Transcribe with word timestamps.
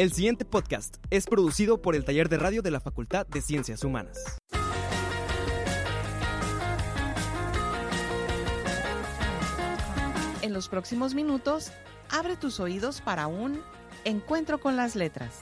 El 0.00 0.14
siguiente 0.14 0.46
podcast 0.46 0.96
es 1.10 1.26
producido 1.26 1.82
por 1.82 1.94
el 1.94 2.06
Taller 2.06 2.30
de 2.30 2.38
Radio 2.38 2.62
de 2.62 2.70
la 2.70 2.80
Facultad 2.80 3.26
de 3.26 3.42
Ciencias 3.42 3.84
Humanas. 3.84 4.38
En 10.40 10.54
los 10.54 10.70
próximos 10.70 11.12
minutos, 11.12 11.70
abre 12.08 12.36
tus 12.36 12.60
oídos 12.60 13.02
para 13.02 13.26
un 13.26 13.60
Encuentro 14.06 14.58
con 14.58 14.74
las 14.74 14.96
Letras, 14.96 15.40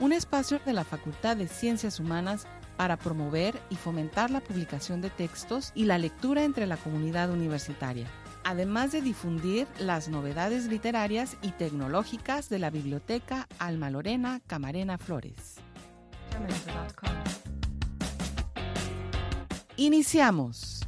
un 0.00 0.14
espacio 0.14 0.60
de 0.64 0.72
la 0.72 0.84
Facultad 0.84 1.36
de 1.36 1.46
Ciencias 1.46 2.00
Humanas 2.00 2.46
para 2.78 2.96
promover 2.96 3.54
y 3.68 3.76
fomentar 3.76 4.30
la 4.30 4.40
publicación 4.40 5.02
de 5.02 5.10
textos 5.10 5.72
y 5.74 5.84
la 5.84 5.98
lectura 5.98 6.44
entre 6.44 6.66
la 6.66 6.78
comunidad 6.78 7.30
universitaria, 7.30 8.06
además 8.44 8.92
de 8.92 9.02
difundir 9.02 9.66
las 9.78 10.08
novedades 10.08 10.66
literarias 10.66 11.36
y 11.42 11.50
tecnológicas 11.50 12.48
de 12.48 12.58
la 12.58 12.70
Biblioteca 12.70 13.48
Alma 13.58 13.90
Lorena 13.90 14.40
Camarena 14.46 14.98
Flores. 14.98 15.56
Iniciamos. 19.76 20.83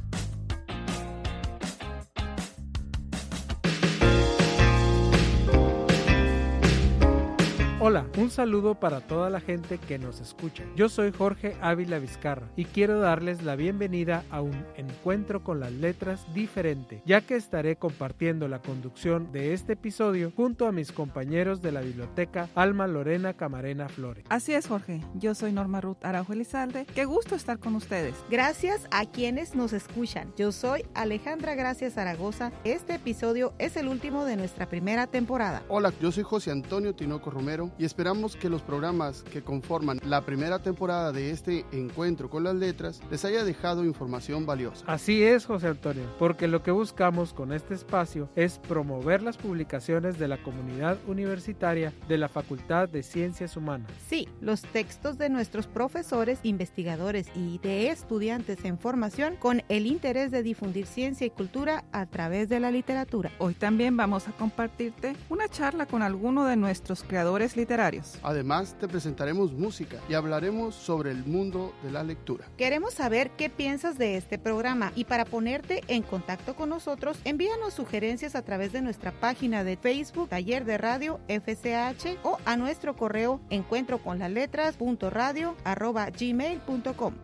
Hola, 7.89 8.05
un 8.19 8.31
saludo 8.31 8.75
para 8.75 9.01
toda 9.01 9.31
la 9.31 9.39
gente 9.39 9.79
que 9.79 9.97
nos 9.97 10.21
escucha. 10.21 10.65
Yo 10.75 10.89
soy 10.89 11.13
Jorge 11.13 11.57
Ávila 11.61 12.01
Vizcarra 12.01 12.49
y 12.57 12.65
quiero 12.65 12.99
darles 12.99 13.45
la 13.45 13.55
bienvenida 13.55 14.25
a 14.33 14.41
un 14.41 14.57
encuentro 14.77 15.45
con 15.45 15.61
las 15.61 15.71
letras 15.71 16.27
diferente, 16.35 17.01
ya 17.07 17.21
que 17.21 17.37
estaré 17.37 17.77
compartiendo 17.77 18.49
la 18.49 18.59
conducción 18.59 19.31
de 19.31 19.53
este 19.53 19.75
episodio 19.75 20.33
junto 20.35 20.67
a 20.67 20.73
mis 20.73 20.91
compañeros 20.91 21.63
de 21.63 21.71
la 21.71 21.81
biblioteca 21.81 22.49
Alma 22.57 22.89
Lorena 22.89 23.35
Camarena 23.35 23.89
Flores. 23.89 24.25
Así 24.31 24.53
es, 24.53 24.67
Jorge. 24.67 25.01
Yo 25.15 25.37
soy 25.37 25.53
Norma 25.53 25.81
Ruth 25.81 26.05
Araujo 26.05 26.33
Elizalde. 26.33 26.87
Qué 26.93 27.05
gusto 27.05 27.37
estar 27.37 27.61
con 27.61 27.77
ustedes. 27.77 28.17
Gracias 28.29 28.89
a 28.91 29.05
quienes 29.05 29.55
nos 29.55 29.73
escuchan. 29.73 30.33
Yo 30.37 30.51
soy 30.51 30.85
Alejandra 30.95 31.55
Gracias 31.55 31.95
Zaragoza. 31.95 32.51
Este 32.65 32.97
episodio 32.97 33.55
es 33.61 33.77
el 33.77 33.87
último 33.87 34.25
de 34.25 34.35
nuestra 34.35 34.69
primera 34.69 35.07
temporada. 35.07 35.63
Hola, 35.69 35.93
yo 36.01 36.11
soy 36.11 36.25
José 36.25 36.51
Antonio 36.51 36.93
Tinoco 36.93 37.31
Romero 37.31 37.76
y 37.79 37.85
esperamos 37.85 38.37
que 38.37 38.49
los 38.49 38.63
programas 38.63 39.23
que 39.23 39.43
conforman 39.43 40.01
la 40.05 40.23
primera 40.23 40.59
temporada 40.59 41.13
de 41.13 41.31
este 41.31 41.65
encuentro 41.73 42.31
con 42.31 42.45
las 42.45 42.55
letras 42.55 43.01
les 43.11 43.25
haya 43.25 43.45
dejado 43.45 43.85
información 43.85 44.47
valiosa. 44.47 44.85
Así 44.87 45.23
es, 45.23 45.47
José 45.47 45.69
Antonio, 45.69 46.05
porque 46.19 46.49
lo 46.49 46.63
que 46.63 46.71
buscamos 46.71 47.33
con 47.33 47.53
este 47.53 47.75
espacio 47.75 48.29
es 48.37 48.59
promover 48.59 49.23
las 49.23 49.37
publicaciones 49.37 50.19
de 50.19 50.29
la 50.29 50.43
comunidad 50.43 50.99
universitaria 51.07 51.93
de 52.09 52.19
la 52.19 52.29
Facultad 52.29 52.89
de 52.89 53.03
Ciencias 53.03 53.57
Humanas. 53.57 53.91
Sí, 54.09 54.29
los 54.41 54.63
textos 54.63 55.19
de 55.19 55.29
nuestros 55.29 55.67
profesores, 55.67 56.41
investigadores 56.43 57.29
y 57.35 57.59
de 57.59 57.91
estudiantes 57.91 58.65
en 58.65 58.79
formación 58.79 59.37
con 59.37 59.63
el 59.69 59.87
interés 59.87 60.31
de 60.31 60.43
difundir 60.43 60.87
ciencia 60.87 61.27
y 61.27 61.31
cultura 61.31 61.85
a 61.93 62.07
través 62.07 62.49
de 62.49 62.61
la 62.61 62.71
literatura. 62.71 63.31
Hoy 63.39 63.55
también 63.55 63.97
vamos 63.97 64.29
a 64.29 64.33
compartirte 64.33 65.17
una 65.29 65.49
charla 65.49 65.87
con 65.87 66.03
alguno 66.03 66.45
de 66.45 66.57
nuestros 66.57 67.03
creadores 67.03 67.56
literarios 67.57 67.67
literarios. 67.67 68.19
Además, 68.23 68.77
te 68.79 68.87
presentaremos 68.87 69.53
música 69.53 69.99
y 70.09 70.15
hablaremos 70.15 70.75
sobre 70.75 71.11
el 71.11 71.25
mundo 71.25 71.75
de 71.83 71.91
la 71.91 72.05
lectura. 72.05 72.47
Queremos 72.57 72.95
saber 72.95 73.31
qué 73.33 73.51
piensas 73.51 73.99
de 73.99 74.17
este 74.17 74.39
programa 74.39 74.93
y 74.95 75.05
para 75.05 75.25
ponerte 75.25 75.83
en 75.89 76.03
contacto 76.03 76.55
con 76.55 76.69
nosotros, 76.69 77.19
envíanos 77.25 77.75
sugerencias 77.75 78.37
a 78.37 78.43
través 78.43 78.73
de 78.73 78.83
nuestra 78.83 79.11
página 79.11 79.65
de 79.65 79.77
Facebook 79.77 80.29
Taller 80.29 80.65
de 80.65 80.79
Radio 80.79 81.19
FCH 81.29 82.19
o 82.23 82.39
a 82.45 82.57
nuestro 82.57 82.95
correo 82.95 83.41
encuentro 83.51 83.99
con 83.99 84.21
las 84.21 84.31
letras 84.31 84.77
gmail.com. 84.79 87.15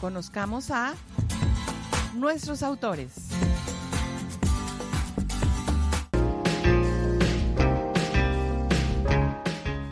Conozcamos 0.00 0.70
a 0.70 0.94
nuestros 2.14 2.62
autores. 2.62 3.23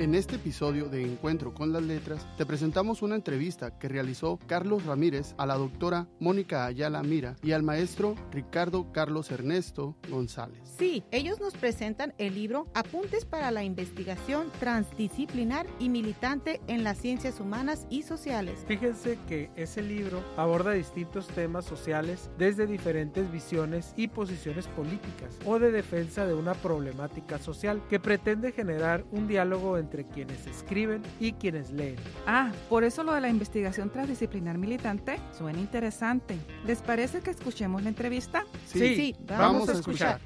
En 0.03 0.17
este 0.17 0.35
episodio 0.35 0.89
de 0.89 1.05
Encuentro 1.05 1.55
con 1.55 1.73
las 1.73 1.85
Letras 1.85 2.27
te 2.37 2.45
presentamos 2.45 3.03
una 3.03 3.15
entrevista 3.15 3.79
que 3.79 3.89
realizó 3.89 4.37
Carlos 4.49 4.85
Ramírez 4.85 5.33
a 5.39 5.47
la 5.47 5.55
doctora 5.55 6.09
Mónica 6.19 6.67
Ayala 6.67 7.05
Mira 7.05 7.37
y 7.41 7.53
al 7.53 7.63
maestro 7.63 8.17
Ricardo 8.33 8.91
Carlos 8.91 9.31
Ernesto 9.31 9.97
González. 10.11 10.59
Sí, 10.77 11.05
ellos 11.13 11.41
nos 11.41 11.55
presentan 11.55 12.15
el 12.19 12.35
libro 12.35 12.67
Apuntes 12.75 13.25
para 13.25 13.53
la 13.53 13.63
investigación 13.63 14.51
transdisciplinar 14.59 15.69
y 15.79 15.89
militante 15.89 16.61
en 16.67 16.83
las 16.83 16.99
ciencias 16.99 17.39
humanas 17.39 17.87
y 17.89 18.03
sociales. 18.03 18.65
Fíjense 18.67 19.21
que 19.29 19.53
ese 19.55 19.83
libro 19.83 20.21
aborda 20.37 20.73
distintos 20.73 21.29
temas 21.29 21.65
sociales 21.65 22.29
desde 22.39 22.67
diferentes 22.67 23.31
visiones 23.31 23.95
y 23.97 24.09
posiciones 24.09 24.67
políticas 24.67 25.39
o 25.47 25.61
de 25.61 25.71
defensa 25.71 26.27
de 26.27 26.35
una 26.35 26.55
problemática 26.55 27.39
social 27.39 27.81
que 27.89 28.01
pretende 28.01 28.51
generar 28.51 29.05
un 29.13 29.29
diálogo 29.29 29.79
entre 29.79 29.92
entre 29.93 30.07
quienes 30.07 30.47
escriben 30.47 31.03
y 31.21 31.33
quienes 31.33 31.71
leen. 31.71 31.97
Ah, 32.27 32.51
por 32.71 32.83
eso 32.83 33.03
lo 33.03 33.13
de 33.13 33.21
la 33.21 33.29
investigación 33.29 33.91
transdisciplinar 33.91 34.57
militante 34.57 35.19
suena 35.37 35.61
interesante. 35.61 36.39
¿Les 36.67 36.81
parece 36.81 37.21
que 37.21 37.31
escuchemos 37.31 37.83
la 37.83 37.91
entrevista? 37.91 38.45
Sí, 38.67 38.97
sí 38.97 39.17
vamos, 39.27 39.69
a 39.69 39.73
escuchar. 39.73 40.19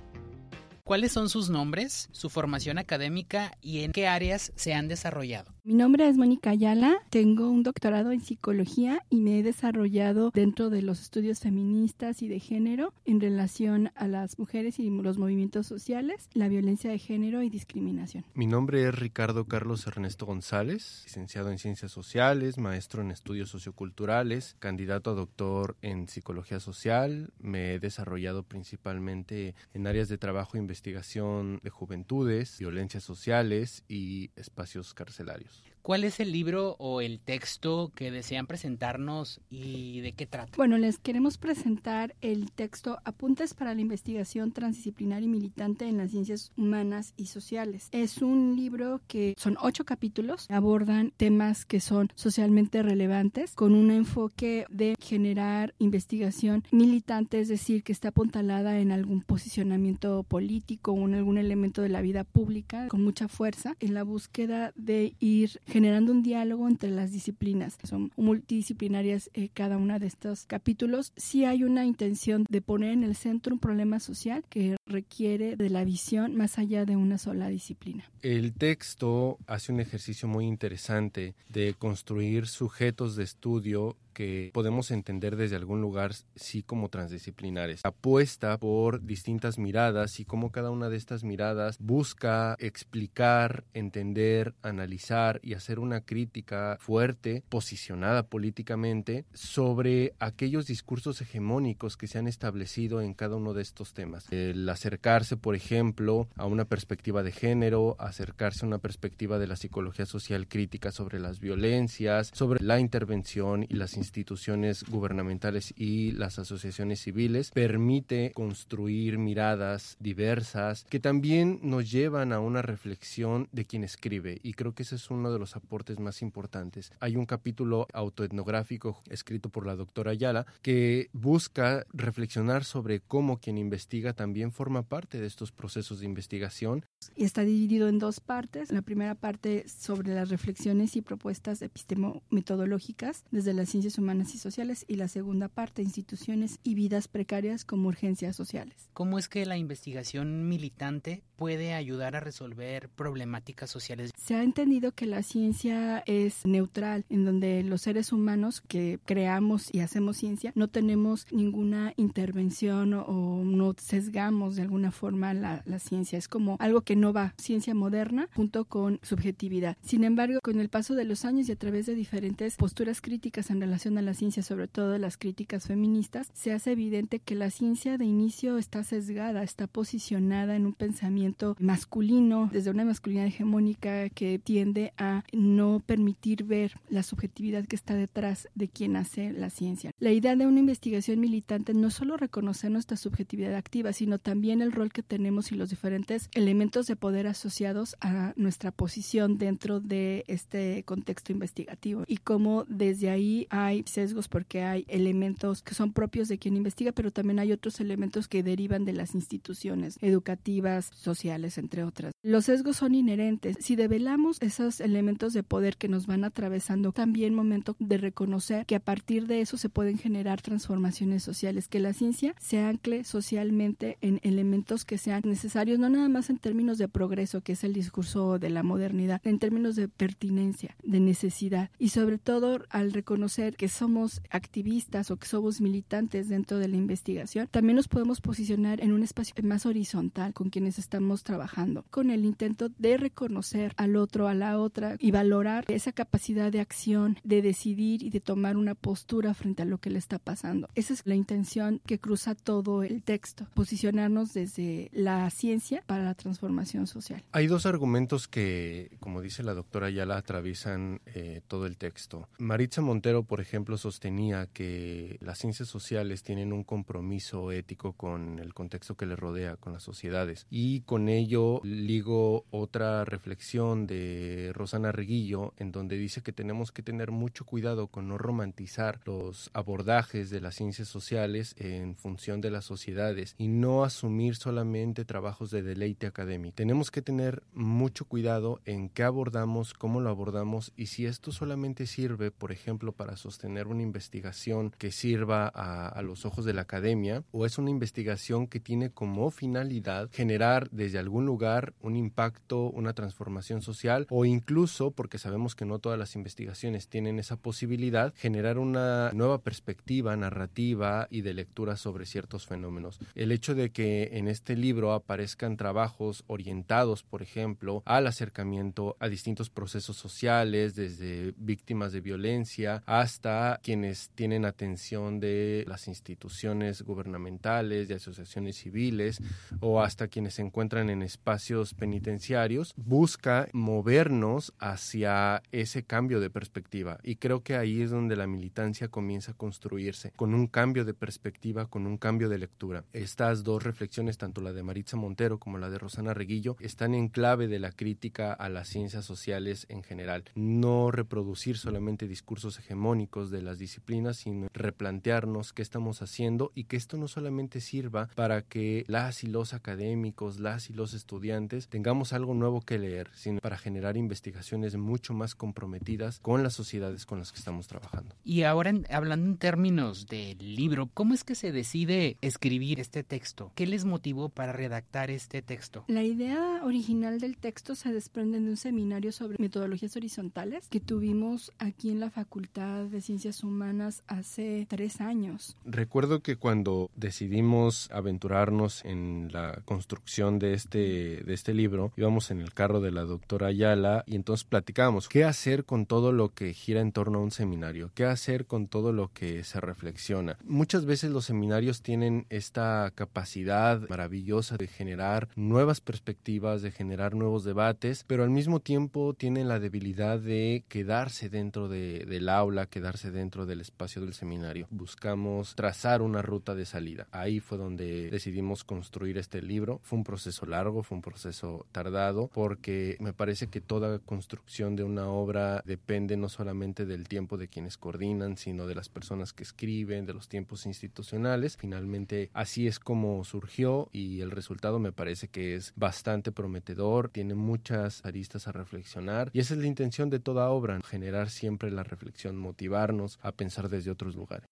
¿Cuáles 0.87 1.11
son 1.11 1.29
sus 1.29 1.51
nombres, 1.51 2.09
su 2.13 2.31
formación 2.31 2.79
académica 2.79 3.51
y 3.61 3.81
en 3.81 3.91
qué 3.91 4.07
áreas 4.07 4.53
se 4.55 4.73
han 4.73 4.87
desarrollado? 4.87 5.53
Mi 5.65 5.75
nombre 5.75 6.09
es 6.09 6.17
Mónica 6.17 6.51
Ayala, 6.51 6.99
tengo 7.11 7.51
un 7.51 7.65
doctorado 7.65 8.13
en 8.13 8.21
psicología 8.21 9.01
y 9.11 9.21
me 9.21 9.41
he 9.41 9.43
desarrollado 9.43 10.31
dentro 10.33 10.71
de 10.71 10.83
los 10.83 11.01
estudios 11.03 11.41
feministas 11.41 12.23
y 12.23 12.29
de 12.29 12.39
género 12.39 12.95
en 13.05 13.21
relación 13.21 13.91
a 13.97 14.07
las 14.07 14.39
mujeres 14.39 14.79
y 14.79 14.89
los 14.89 15.19
movimientos 15.19 15.67
sociales, 15.67 16.29
la 16.35 16.47
violencia 16.47 16.89
de 16.89 17.01
género 17.01 17.43
y 17.43 17.51
discriminación. 17.51 18.25
Mi 18.35 18.47
nombre 18.47 18.87
es 18.87 18.95
Ricardo 18.95 19.47
Carlos 19.47 19.89
Ernesto 19.89 20.25
González, 20.25 21.03
licenciado 21.07 21.51
en 21.51 21.59
Ciencias 21.59 21.91
Sociales, 21.91 22.59
maestro 22.59 23.03
en 23.03 23.11
Estudios 23.11 23.51
Socioculturales, 23.51 24.55
candidato 24.61 25.11
a 25.11 25.15
doctor 25.15 25.77
en 25.83 26.07
Psicología 26.07 26.61
Social. 26.61 27.33
Me 27.41 27.75
he 27.75 27.81
desarrollado 27.81 28.45
principalmente 28.45 29.57
en 29.75 29.89
áreas 29.89 30.09
de 30.09 30.17
trabajo 30.17 30.57
e 30.57 30.61
investigación 30.77 31.59
de 31.63 31.71
juventudes, 31.71 32.59
violencias 32.59 33.03
sociales 33.03 33.83
y 33.89 34.31
espacios 34.37 34.93
carcelarios. 34.93 35.65
¿Cuál 35.87 36.03
es 36.03 36.19
el 36.19 36.33
libro 36.33 36.75
o 36.81 37.01
el 37.01 37.21
texto 37.21 37.93
que 37.95 38.11
desean 38.11 38.49
presentarnos 38.49 39.41
y 39.49 40.01
de 40.01 40.15
qué 40.15 40.27
trata? 40.27 40.51
Bueno, 40.57 40.79
les 40.79 40.99
queremos 40.99 41.39
presentar 41.39 42.17
el 42.23 42.51
texto 42.51 42.99
Apuntes 43.05 43.55
para 43.55 43.73
la 43.73 43.83
investigación 43.83 44.51
transdisciplinar 44.51 45.23
y 45.23 45.29
militante 45.29 45.87
en 45.87 45.97
las 45.97 46.11
ciencias 46.11 46.51
humanas 46.57 47.15
y 47.17 47.27
sociales. 47.27 47.89
Es 47.93 48.21
un 48.21 48.57
libro 48.57 49.01
que 49.07 49.35
son 49.39 49.57
ocho 49.61 49.85
capítulos, 49.85 50.51
abordan 50.51 51.13
temas 51.17 51.65
que 51.65 51.79
son 51.79 52.11
socialmente 52.17 52.83
relevantes 52.83 53.55
con 53.55 53.73
un 53.73 53.93
enfoque 53.93 54.67
de 54.69 54.97
generar 54.99 55.73
investigación 55.79 56.65
militante, 56.73 57.39
es 57.39 57.47
decir, 57.47 57.85
que 57.85 57.93
está 57.93 58.09
apuntalada 58.09 58.81
en 58.81 58.91
algún 58.91 59.23
posicionamiento 59.23 60.25
político 60.25 60.91
o 60.91 61.07
en 61.07 61.15
algún 61.15 61.39
elemento 61.39 61.81
de 61.81 61.91
la 61.91 62.01
vida 62.01 62.25
pública 62.25 62.89
con 62.89 63.05
mucha 63.05 63.29
fuerza 63.29 63.77
en 63.79 63.95
la 63.95 64.03
búsqueda 64.03 64.73
de 64.75 65.15
ir 65.21 65.61
generando 65.65 65.76
un 66.13 66.23
diálogo 66.23 66.69
entre 66.69 66.91
las 66.91 67.13
disciplinas. 67.13 67.79
Son 67.83 68.11
multidisciplinarias 68.17 69.31
eh, 69.35 69.49
cada 69.53 69.77
una 69.77 69.99
de 69.99 70.07
estos 70.07 70.45
capítulos. 70.45 71.13
Sí 71.17 71.45
hay 71.45 71.65
una 71.65 71.85
intención 71.85 72.45
de 72.49 72.63
poner 72.63 72.93
en 72.93 73.05
el 73.05 73.15
centro 73.15 73.55
un 73.55 73.61
problema 73.61 74.01
social 74.01 74.45
que 74.49 74.76
requiere 74.87 75.57
de 75.57 75.71
la 75.71 75.85
visión 75.85 76.37
más 76.37 76.59
allá 76.59 76.85
de 76.85 76.97
una 76.97 77.19
sola 77.19 77.49
disciplina. 77.49 78.05
El 78.23 78.55
texto 78.55 79.39
hace 79.47 79.73
un 79.73 79.81
ejercicio 79.81 80.29
muy 80.29 80.47
interesante 80.47 81.35
de 81.49 81.75
construir 81.75 82.47
sujetos 82.47 83.17
de 83.17 83.25
estudio 83.25 83.97
que 84.17 84.51
podemos 84.55 84.91
entender 84.93 85.37
desde 85.37 85.57
algún 85.57 85.83
lugar 85.83 86.13
sí 86.37 86.63
como 86.63 86.89
transdisciplinares. 86.89 87.83
Apuesta 87.85 88.57
por 88.57 89.05
distintas 89.05 89.59
miradas 89.59 90.21
y 90.21 90.25
cómo 90.25 90.51
cada 90.51 90.71
una 90.71 90.89
de 90.89 90.97
estas 90.97 91.23
miradas 91.23 91.77
busca 91.79 92.57
explicar, 92.59 93.65
entender, 93.75 94.55
analizar 94.63 95.39
y 95.43 95.53
hacer 95.53 95.79
una 95.79 96.01
crítica 96.01 96.79
fuerte, 96.81 97.43
posicionada 97.51 98.23
políticamente, 98.23 99.27
sobre 99.35 100.15
aquellos 100.19 100.67
discursos 100.67 101.21
hegemónicos 101.21 101.99
que 101.99 102.07
se 102.07 102.19
han 102.19 102.27
establecido 102.27 103.03
en 103.03 103.13
cada 103.13 103.37
uno 103.37 103.53
de 103.53 103.61
estos 103.61 103.93
temas. 103.93 104.33
El 104.33 104.67
acercarse, 104.77 105.37
por 105.37 105.57
ejemplo, 105.57 106.29
a 106.37 106.47
una 106.47 106.67
perspectiva 106.67 107.23
de 107.23 107.33
género, 107.33 107.97
acercarse 107.99 108.65
a 108.65 108.69
una 108.69 108.79
perspectiva 108.79 109.39
de 109.39 109.47
la 109.47 109.57
psicología 109.57 110.07
social 110.07 110.47
crítica 110.47 110.93
sobre 110.93 111.19
las 111.19 111.41
violencias, 111.41 112.31
sobre 112.33 112.63
la 112.63 112.79
intervención 112.79 113.65
y 113.69 113.75
las 113.75 113.97
instituciones 113.97 114.85
gubernamentales 114.85 115.73
y 115.77 116.13
las 116.13 116.39
asociaciones 116.39 117.01
civiles, 117.01 117.51
permite 117.51 118.33
construir 118.35 119.19
miradas 119.19 119.97
diversas 119.99 120.85
que 120.85 121.01
también 121.01 121.59
nos 121.63 121.91
llevan 121.91 122.33
a 122.33 122.41
una 122.41 122.63
reflexión 122.63 123.49
de 123.53 123.65
quien 123.65 123.83
escribe 123.83 124.39
y 124.43 124.53
creo 124.53 124.75
que 124.75 124.83
ese 124.83 124.97
es 124.97 125.11
uno 125.11 125.33
de 125.33 125.39
los 125.39 125.57
aportes 125.57 125.99
más 125.99 126.21
importantes. 126.21 126.93
Hay 127.01 127.17
un 127.17 127.25
capítulo 127.25 127.87
autoetnográfico 127.93 129.03
escrito 129.09 129.49
por 129.49 129.67
la 129.67 129.75
doctora 129.75 130.13
Ayala 130.13 130.47
que 130.61 131.09
busca 131.13 131.87
reflexionar 131.93 132.65
sobre 132.65 133.01
cómo 133.01 133.39
quien 133.39 133.57
investiga 133.57 134.13
también 134.13 134.53
forma 134.53 134.66
parte 134.83 135.21
de 135.21 135.27
estos 135.27 135.53
procesos 135.53 136.01
de 136.01 136.07
investigación. 136.07 136.85
Y 137.15 137.25
está 137.25 137.43
dividido 137.43 137.89
en 137.89 137.99
dos 137.99 138.21
partes. 138.21 138.73
La 138.73 138.83
primera 138.83 139.15
parte 139.15 139.69
sobre 139.69 140.15
las 140.15 140.29
reflexiones 140.29 140.97
y 140.97 141.03
propuestas 141.03 141.63
epistemo-metodológicas 141.63 143.25
desde 143.31 143.55
las 143.55 143.69
ciencias 143.69 143.99
humanas 143.99 144.35
y 144.35 144.39
sociales 144.39 144.85
y 144.89 144.97
la 144.97 145.09
segunda 145.09 145.49
parte, 145.49 145.83
instituciones 145.83 146.59
y 146.63 146.75
vidas 146.75 147.09
precarias 147.09 147.65
como 147.65 147.89
urgencias 147.89 148.37
sociales. 148.37 148.91
¿Cómo 148.93 149.19
es 149.19 149.29
que 149.29 149.47
la 149.47 149.57
investigación 149.57 150.49
militante 150.49 151.23
puede 151.37 151.75
ayudar 151.75 152.17
a 152.17 152.21
resolver 152.21 152.89
problemáticas 152.89 153.71
sociales? 153.71 154.11
Se 154.17 154.35
ha 154.35 154.43
entendido 154.43 154.93
que 154.93 155.07
la 155.07 155.23
ciencia 155.23 156.03
es 156.07 156.45
neutral, 156.45 157.05
en 157.09 157.25
donde 157.25 157.63
los 157.63 157.83
seres 157.83 158.13
humanos 158.13 158.61
que 158.61 158.99
creamos 159.05 159.73
y 159.73 159.81
hacemos 159.81 160.17
ciencia 160.17 160.53
no 160.55 160.69
tenemos 160.69 161.27
ninguna 161.31 161.93
intervención 161.97 162.95
o 162.95 163.43
no 163.45 163.75
sesgamos 163.79 164.56
de 164.57 164.63
alguna 164.63 164.91
forma 164.91 165.35
la, 165.35 165.63
ciencia. 165.79 166.19
Es 166.19 166.27
como 166.27 166.57
algo 166.59 166.81
que 166.81 166.97
no 166.97 167.13
va, 167.13 167.35
ciencia 167.37 167.75
moderna 167.75 168.29
junto 168.35 168.65
con 168.65 168.99
subjetividad. 169.03 169.77
Sin 169.83 170.05
embargo, 170.05 170.41
con 170.43 170.59
el 170.59 170.69
paso 170.69 170.95
de 170.95 171.05
los 171.05 171.25
años 171.25 171.49
y 171.49 171.53
a 171.53 171.57
través 171.57 171.87
de 171.87 171.95
diferentes 171.95 172.57
posturas 172.57 173.01
críticas 173.01 173.51
en 173.51 173.61
relación 173.61 173.99
a 173.99 174.03
la 174.03 174.15
ciencia, 174.15 174.43
sobre 174.43 174.69
todo 174.69 174.97
las 174.99 175.19
críticas 175.19 175.67
feministas, 175.67 176.31
se 176.33 176.53
hace 176.53 176.73
evidente 176.73 177.19
que 177.19 177.35
la 177.35 177.51
ciencia 177.51 177.99
de 177.99 178.07
inicio 178.07 178.59
está 178.59 178.83
sesgada, 178.85 179.43
está 179.43 179.67
posicionada 179.67 180.57
en 180.57 180.67
un 180.67 180.73
pensamiento 180.73 181.57
masculino, 181.61 182.49
desde 182.53 182.71
una 182.71 182.85
masculinidad 182.85 183.27
hegemónica 183.27 184.09
que 184.09 184.39
tiende 184.39 184.93
a 184.97 185.25
no 185.33 185.83
permitir 185.85 186.45
ver 186.45 186.73
la 186.89 187.03
subjetividad 187.03 187.67
que 187.67 187.77
está 187.77 187.95
detrás 187.95 188.49
de 188.55 188.69
quien 188.69 188.97
hace 188.97 189.33
la 189.33 189.51
ciencia. 189.51 189.91
La 189.99 190.13
idea 190.13 190.37
de 190.37 190.47
una 190.47 190.61
investigación 190.61 191.21
militante 191.21 191.75
no 191.75 191.91
solo 191.91 192.17
reconocer 192.17 192.71
nuestra 192.71 192.97
subjetividad 192.97 193.55
activa, 193.55 193.93
sino 193.93 194.19
también 194.19 194.46
el 194.51 194.73
rol 194.73 194.93
que 194.93 195.03
tenemos 195.03 195.53
y 195.53 195.57
los 195.57 195.71
diferentes 195.71 196.29
elementos 196.35 196.87
de 196.87 196.97
poder 196.97 197.27
asociados 197.27 197.97
a 198.01 198.33
nuestra 198.37 198.71
posición 198.71 199.39
dentro 199.39 199.81
de 199.81 200.25
este 200.27 200.83
contexto 200.85 201.33
investigativo 201.33 202.05
y 202.07 202.19
cómo 202.19 202.65
desde 202.69 203.11
ahí 203.11 203.47
hay 203.51 203.85
sesgos 203.87 204.29
porque 204.29 204.63
hay 204.63 204.85
elementos 204.89 205.63
que 205.63 205.75
son 205.75 205.93
propios 205.93 206.29
de 206.29 206.39
quien 206.39 206.57
investiga, 206.57 206.93
pero 206.93 207.11
también 207.11 207.39
hay 207.39 207.53
otros 207.53 207.81
elementos 207.81 208.29
que 208.29 208.43
derivan 208.43 208.85
de 208.85 208.93
las 208.93 209.15
instituciones 209.15 209.99
educativas, 210.01 210.91
sociales, 210.95 211.59
entre 211.59 211.85
otras. 211.85 212.13
Los 212.23 212.47
sesgos 212.47 212.77
son 212.77 212.95
inherentes. 212.95 213.57
Si 213.61 213.77
develamos 213.77 214.39
esos 214.41 214.81
elementos 214.81 215.33
de 215.33 215.43
poder 215.43 215.77
que 215.77 215.89
nos 215.89 216.07
van 216.07 216.25
atravesando, 216.25 216.93
también 216.93 217.35
momento 217.35 217.77
de 217.79 217.99
reconocer 217.99 218.67
que 218.67 218.75
a 218.75 218.81
partir 218.81 219.27
de 219.27 219.41
eso 219.41 219.57
se 219.57 219.69
pueden 219.69 219.99
generar 219.99 220.43
transformaciones 220.43 221.23
sociales, 221.23 221.69
que 221.69 221.81
la 221.81 221.93
ciencia 221.93 222.35
se 222.41 222.59
ancle 222.59 223.05
socialmente 223.05 223.99
en 224.01 224.21
elementos 224.37 224.85
que 224.85 224.99
sean 224.99 225.23
necesarios, 225.25 225.79
no 225.79 225.89
nada 225.89 226.09
más 226.09 226.31
en 226.31 226.39
términos 226.39 226.79
de 226.79 226.89
progreso, 226.89 227.41
que 227.41 227.53
es 227.53 227.65
el 227.65 227.73
discurso 227.73 228.39
de 228.39 228.51
la 228.51 228.63
modernidad, 228.63 229.21
en 229.25 229.39
términos 229.39 229.77
de 229.77 229.89
pertinencia, 229.89 230.77
de 230.83 231.01
necesidad 231.01 231.71
y 231.79 231.89
sobre 231.89 232.19
todo 232.19 232.61
al 232.71 232.93
reconocer 232.93 233.57
que 233.57 233.69
somos 233.69 234.21
activistas 234.31 235.11
o 235.11 235.17
que 235.17 235.27
somos 235.27 235.61
militantes 235.61 236.29
dentro 236.29 236.59
de 236.59 236.69
la 236.69 236.77
investigación, 236.77 237.49
también 237.51 237.77
nos 237.77 237.89
podemos 237.89 238.21
posicionar 238.21 238.83
en 238.83 238.93
un 238.93 239.03
espacio 239.03 239.35
más 239.43 239.67
horizontal 239.67 240.35
con 240.35 240.51
quienes 240.51 240.79
estamos 240.79 241.23
trabajando, 241.23 241.85
con 241.91 242.11
el 242.11 242.25
intento 242.25 242.69
de 242.79 242.97
reconocer 242.97 243.73
al 243.77 243.97
otro, 243.97 244.29
a 244.29 244.35
la 244.35 244.59
otra 244.59 244.97
y 244.99 245.11
valorar 245.11 245.65
esa 245.69 245.93
capacidad 245.93 246.53
de 246.53 246.61
acción, 246.61 247.19
de 247.25 247.43
decidir 247.43 248.03
y 248.03 248.11
de 248.11 248.21
tomar 248.21 248.57
una 248.57 248.75
postura 248.75 249.35
frente 249.35 249.63
a 249.63 249.67
lo 249.67 249.79
que 249.79 249.91
le 249.91 249.99
está 249.99 250.19
pasando. 250.19 250.69
Esa 250.75 250.95
es 250.95 251.03
la 251.05 251.15
intención 251.15 251.81
que 251.87 251.99
cruza 251.99 252.35
todo 252.35 252.83
el 252.83 253.03
texto, 253.03 253.47
posicionarnos 253.55 254.26
desde 254.33 254.91
la 254.93 255.29
ciencia 255.31 255.83
para 255.87 256.05
la 256.05 256.15
transformación 256.15 256.87
social. 256.87 257.23
Hay 257.33 257.47
dos 257.47 257.67
argumentos 257.67 258.29
que, 258.29 258.97
como 259.01 259.23
dice 259.23 259.43
la 259.43 259.55
doctora 259.55 259.87
Ayala, 259.87 260.17
atraviesan 260.17 261.01
eh, 261.07 261.41
todo 261.47 261.67
el 261.67 261.77
texto. 261.77 262.29
Maritza 262.39 262.83
Montero, 262.83 263.23
por 263.23 263.41
ejemplo, 263.41 263.77
sostenía 263.79 264.47
que 264.47 265.19
las 265.21 265.39
ciencias 265.39 265.69
sociales 265.69 266.23
tienen 266.23 266.53
un 266.53 266.65
compromiso 266.65 267.53
ético 267.53 267.93
con 267.93 268.39
el 268.39 268.55
contexto 268.55 268.97
que 268.97 269.07
le 269.07 269.17
rodea, 269.17 269.57
con 269.57 269.73
las 269.73 269.83
sociedades. 269.83 270.47
Y 270.51 270.81
con 270.83 271.09
ello 271.09 271.61
ligo 271.65 272.45
otra 272.51 273.05
reflexión 273.05 273.87
de 273.87 274.53
Rosana 274.55 274.93
Reguillo, 274.93 275.55
en 275.57 275.73
donde 275.73 275.97
dice 275.97 276.23
que 276.23 276.33
tenemos 276.33 276.73
que 276.73 276.83
tener 276.83 277.11
mucho 277.11 277.45
cuidado 277.45 277.89
con 277.89 278.09
no 278.09 278.19
romantizar 278.19 279.01
los 279.05 279.51
abordajes 279.53 280.31
de 280.31 280.41
las 280.41 280.57
ciencias 280.57 280.89
sociales 280.89 281.55
en 281.59 281.97
función 281.97 282.41
de 282.41 282.51
las 282.51 282.65
sociedades 282.65 283.35
y 283.39 283.49
no 283.49 283.85
asumir 283.85 284.06
solamente 284.35 285.05
trabajos 285.05 285.51
de 285.51 285.63
deleite 285.63 286.07
académico. 286.07 286.55
Tenemos 286.55 286.91
que 286.91 287.03
tener 287.03 287.43
mucho 287.53 288.05
cuidado 288.05 288.61
en 288.65 288.89
qué 288.89 289.03
abordamos, 289.03 289.75
cómo 289.75 290.01
lo 290.01 290.11
abordamos 290.11 290.73
y 290.77 290.87
si 290.87 291.07
esto 291.07 291.33
solamente 291.33 291.87
sirve, 291.87 292.31
por 292.31 292.53
ejemplo, 292.53 292.93
para 292.93 293.17
sostener 293.17 293.67
una 293.67 293.83
investigación 293.83 294.73
que 294.79 294.91
sirva 294.91 295.51
a, 295.55 295.89
a 295.89 296.03
los 296.03 296.25
ojos 296.25 296.45
de 296.45 296.55
la 296.55 296.63
academia 296.63 297.25
o 297.33 297.47
es 297.47 297.59
una 297.59 297.71
investigación 297.71 298.47
que 298.47 298.61
tiene 298.61 298.91
como 298.91 299.31
finalidad 299.31 300.09
generar 300.13 300.69
desde 300.71 300.99
algún 300.99 301.27
lugar 301.27 301.75
un 301.81 301.97
impacto, 301.97 302.71
una 302.71 302.93
transformación 302.93 303.63
social 303.63 304.07
o 304.11 304.25
incluso, 304.25 304.91
porque 304.91 305.19
sabemos 305.19 305.55
que 305.55 305.65
no 305.65 305.79
todas 305.79 305.99
las 305.99 306.17
investigaciones 306.17 306.89
tienen 306.89 307.19
esa 307.19 307.37
posibilidad, 307.37 308.15
generar 308.17 308.59
una 308.59 309.11
nueva 309.13 309.43
perspectiva 309.43 310.17
narrativa 310.17 311.09
y 311.11 311.23
de 311.23 311.35
lectura 311.35 311.77
sobre 311.77 312.07
ciertos 312.07 312.47
fenómenos. 312.47 312.99
El 313.15 313.33
hecho 313.33 313.55
de 313.55 313.71
que 313.71 313.96
en 314.05 314.29
este 314.29 314.57
libro 314.57 314.93
aparezcan 314.93 315.57
trabajos 315.57 316.25
orientados, 316.27 317.03
por 317.03 317.23
ejemplo, 317.23 317.83
al 317.85 318.07
acercamiento 318.07 318.97
a 319.01 319.09
distintos 319.09 319.51
procesos 319.51 319.97
sociales, 319.97 320.75
desde 320.75 321.35
víctimas 321.37 321.93
de 321.93 322.01
violencia 322.01 322.83
hasta 322.87 323.61
quienes 323.63 324.11
tienen 324.15 324.45
atención 324.45 325.21
de 325.21 325.65
las 325.67 325.89
instituciones 325.89 326.83
gubernamentales, 326.83 327.89
de 327.89 327.95
asociaciones 327.95 328.57
civiles 328.57 329.21
o 329.61 329.83
hasta 329.83 330.09
quienes 330.09 330.35
se 330.35 330.43
encuentran 330.43 330.91
en 330.91 331.03
espacios 331.03 331.75
penitenciarios, 331.75 332.75
busca 332.77 333.49
movernos 333.53 334.53
hacia 334.59 335.43
ese 335.53 335.85
cambio 335.85 336.21
de 336.21 336.31
perspectiva. 336.31 336.99
Y 337.03 337.17
creo 337.17 337.43
que 337.43 337.57
ahí 337.57 337.83
es 337.83 337.91
donde 337.91 338.17
la 338.17 338.27
militancia 338.27 338.89
comienza 338.89 339.33
a 339.33 339.37
construirse, 339.37 340.13
con 340.17 340.35
un 340.35 340.47
cambio 340.47 340.85
de 340.85 340.95
perspectiva, 340.95 341.67
con 341.67 341.87
un 341.87 341.99
cambio 341.99 342.29
de 342.29 342.39
lectura. 342.39 342.85
Estas 342.93 343.45
dos 343.45 343.63
reflexiones, 343.63 343.86
tanto 344.19 344.41
la 344.41 344.53
de 344.53 344.63
Maritza 344.63 344.97
Montero 344.97 345.39
como 345.39 345.59
la 345.59 345.71
de 345.71 345.79
Rosana 345.79 346.13
Reguillo, 346.13 346.57
están 346.61 346.95
en 346.95 347.09
clave 347.09 347.49
de 347.49 347.59
la 347.59 347.73
crítica 347.73 348.33
a 348.33 348.49
las 348.49 348.69
ciencias 348.69 349.05
sociales 349.05 349.67
en 349.69 349.83
general. 349.83 350.25
No 350.35 350.91
reproducir 350.91 351.57
solamente 351.57 352.09
discursos 352.09 352.59
hegemónicos 352.59 353.31
de 353.31 353.43
las 353.43 353.59
disciplinas, 353.59 354.19
sino 354.19 354.49
replantearnos 354.53 355.53
qué 355.53 355.63
estamos 355.63 356.03
haciendo 356.03 356.53
y 356.55 356.65
que 356.65 356.77
esto 356.77 356.97
no 356.97 357.09
solamente 357.09 357.61
sirva 357.61 358.09
para 358.15 358.43
que 358.43 358.85
las 358.89 359.25
y 359.25 359.29
los 359.29 359.55
académicos, 359.55 360.41
las 360.41 360.69
y 360.71 360.73
los 360.73 360.95
estudiantes 360.95 361.69
tengamos 361.69 362.13
algo 362.13 362.35
nuevo 362.35 362.61
que 362.61 362.79
leer, 362.79 363.11
sino 363.15 363.41
para 363.41 363.57
generar 363.57 363.97
investigaciones 363.97 364.77
mucho 364.77 365.15
más 365.15 365.35
comprometidas 365.35 366.19
con 366.21 366.43
las 366.43 366.55
sociedades 366.55 367.07
con 367.07 367.19
las 367.19 367.33
que 367.33 367.39
estamos 367.39 367.67
trabajando. 367.67 368.15
Y 368.25 368.43
ahora, 368.43 368.73
hablando 368.91 369.31
en 369.31 369.39
términos 369.39 370.07
del 370.07 370.57
libro, 370.57 370.91
¿cómo 370.93 371.15
es 371.15 371.25
que 371.25 371.35
se 371.35 371.53
decide 371.53 372.17
escribir 372.21 372.81
este 372.81 373.03
texto? 373.03 373.53
¿Qué 373.55 373.67
les 373.77 373.85
motivó 373.85 374.31
para 374.31 374.55
redactar 374.55 375.11
este 375.11 375.43
texto? 375.43 375.85
La 375.87 376.03
idea 376.03 376.63
original 376.65 377.21
del 377.21 377.37
texto 377.37 377.75
se 377.75 377.93
desprende 377.93 378.41
de 378.41 378.49
un 378.49 378.57
seminario 378.57 379.13
sobre 379.13 379.37
metodologías 379.39 379.95
horizontales 379.97 380.67
que 380.71 380.81
tuvimos 380.81 381.53
aquí 381.59 381.91
en 381.91 382.01
la 382.01 382.09
Facultad 382.09 382.87
de 382.87 383.03
Ciencias 383.03 383.45
Humanas 383.45 384.03
hace 384.07 384.67
tres 384.71 385.03
años. 385.03 385.59
Recuerdo 385.67 386.23
que 386.23 386.37
cuando 386.37 386.91
decidimos 386.97 387.91
aventurarnos 387.93 388.83
en 388.87 389.29
la 389.31 389.61
construcción 389.67 390.39
de 390.39 390.55
este, 390.55 391.23
de 391.23 391.35
este 391.35 391.53
libro, 391.53 391.93
íbamos 391.99 392.31
en 392.31 392.41
el 392.41 392.55
carro 392.55 392.81
de 392.81 392.93
la 392.93 393.03
doctora 393.03 393.49
Ayala 393.49 394.05
y 394.07 394.17
entonces 394.17 394.45
platicábamos 394.45 395.11
qué 395.11 395.25
hacer 395.25 395.67
con 395.67 395.85
todo 395.85 396.13
lo 396.13 396.31
que 396.33 396.55
gira 396.55 396.81
en 396.81 396.93
torno 396.93 397.19
a 397.19 397.23
un 397.23 397.31
seminario, 397.31 397.91
qué 397.95 398.07
hacer 398.07 398.47
con 398.47 398.69
todo 398.69 398.95
lo 398.95 399.13
que 399.13 399.45
se 399.45 399.61
reflexiona. 399.61 400.39
Muchas 400.47 400.87
veces 400.87 401.11
los 401.11 401.27
seminarios 401.27 401.83
tienen 401.83 402.25
esta 402.31 402.91
capacidad 402.95 403.66
maravillosa 403.89 404.57
de 404.57 404.67
generar 404.67 405.29
nuevas 405.37 405.81
perspectivas, 405.81 406.63
de 406.63 406.71
generar 406.71 407.15
nuevos 407.15 407.45
debates, 407.45 408.05
pero 408.07 408.23
al 408.23 408.31
mismo 408.31 408.61
tiempo 408.61 409.15
tienen 409.15 409.49
la 409.49 409.59
debilidad 409.59 410.19
de 410.19 410.65
quedarse 410.69 411.29
dentro 411.29 411.69
de, 411.69 412.05
del 412.07 412.29
aula, 412.29 412.67
quedarse 412.67 413.11
dentro 413.11 413.47
del 413.47 413.61
espacio 413.61 414.03
del 414.03 414.15
seminario. 414.15 414.67
Buscamos 414.71 415.55
trazar 415.55 416.03
una 416.03 416.23
ruta 416.23 416.55
de 416.55 416.67
salida. 416.67 417.07
Ahí 417.11 417.41
fue 417.41 417.59
donde 417.59 418.11
decidimos 418.11 418.65
construir 418.65 419.19
este 419.19 419.43
libro. 419.43 419.81
Fue 419.83 419.99
un 419.99 420.05
proceso 420.05 420.47
largo, 420.47 420.83
fue 420.83 420.97
un 420.97 421.03
proceso 421.03 421.67
tardado, 421.73 422.31
porque 422.33 422.97
me 423.01 423.13
parece 423.13 423.49
que 423.49 423.61
toda 423.61 423.99
construcción 423.99 424.77
de 424.77 424.85
una 424.85 425.09
obra 425.09 425.63
depende 425.65 426.17
no 426.17 426.29
solamente 426.29 426.87
del 426.87 427.09
tiempo 427.09 427.37
de 427.37 427.49
quienes 427.49 427.77
coordinan, 427.77 428.37
sino 428.37 428.67
de 428.67 428.75
las 428.75 428.89
personas 428.89 429.33
que 429.33 429.43
escriben, 429.43 430.07
de 430.07 430.15
los 430.15 430.29
tiempos 430.29 430.67
institucionales. 430.67 431.57
Finalmente, 431.57 432.31
así 432.33 432.67
es 432.67 432.79
como 432.79 433.25
surgió 433.25 433.56
y 433.93 434.21
el 434.21 434.31
resultado 434.31 434.79
me 434.79 434.93
parece 434.93 435.29
que 435.29 435.55
es 435.55 435.73
bastante 435.77 436.31
prometedor, 436.31 437.09
tiene 437.09 437.35
muchas 437.35 438.05
aristas 438.05 438.49
a 438.49 438.53
reflexionar 438.53 439.31
y 439.33 439.41
esa 439.41 439.55
es 439.55 439.61
la 439.61 439.67
intención 439.67 440.11
de 440.11 440.21
toda 440.21 440.51
obra, 440.51 440.79
generar 440.85 441.31
siempre 441.31 441.71
la 441.71 441.83
reflexión, 441.83 442.37
motivarnos 442.37 443.19
a 443.23 443.33
pensar 443.33 443.71
desde 443.71 443.91
otros 443.91 444.15
lugares. 444.15 444.49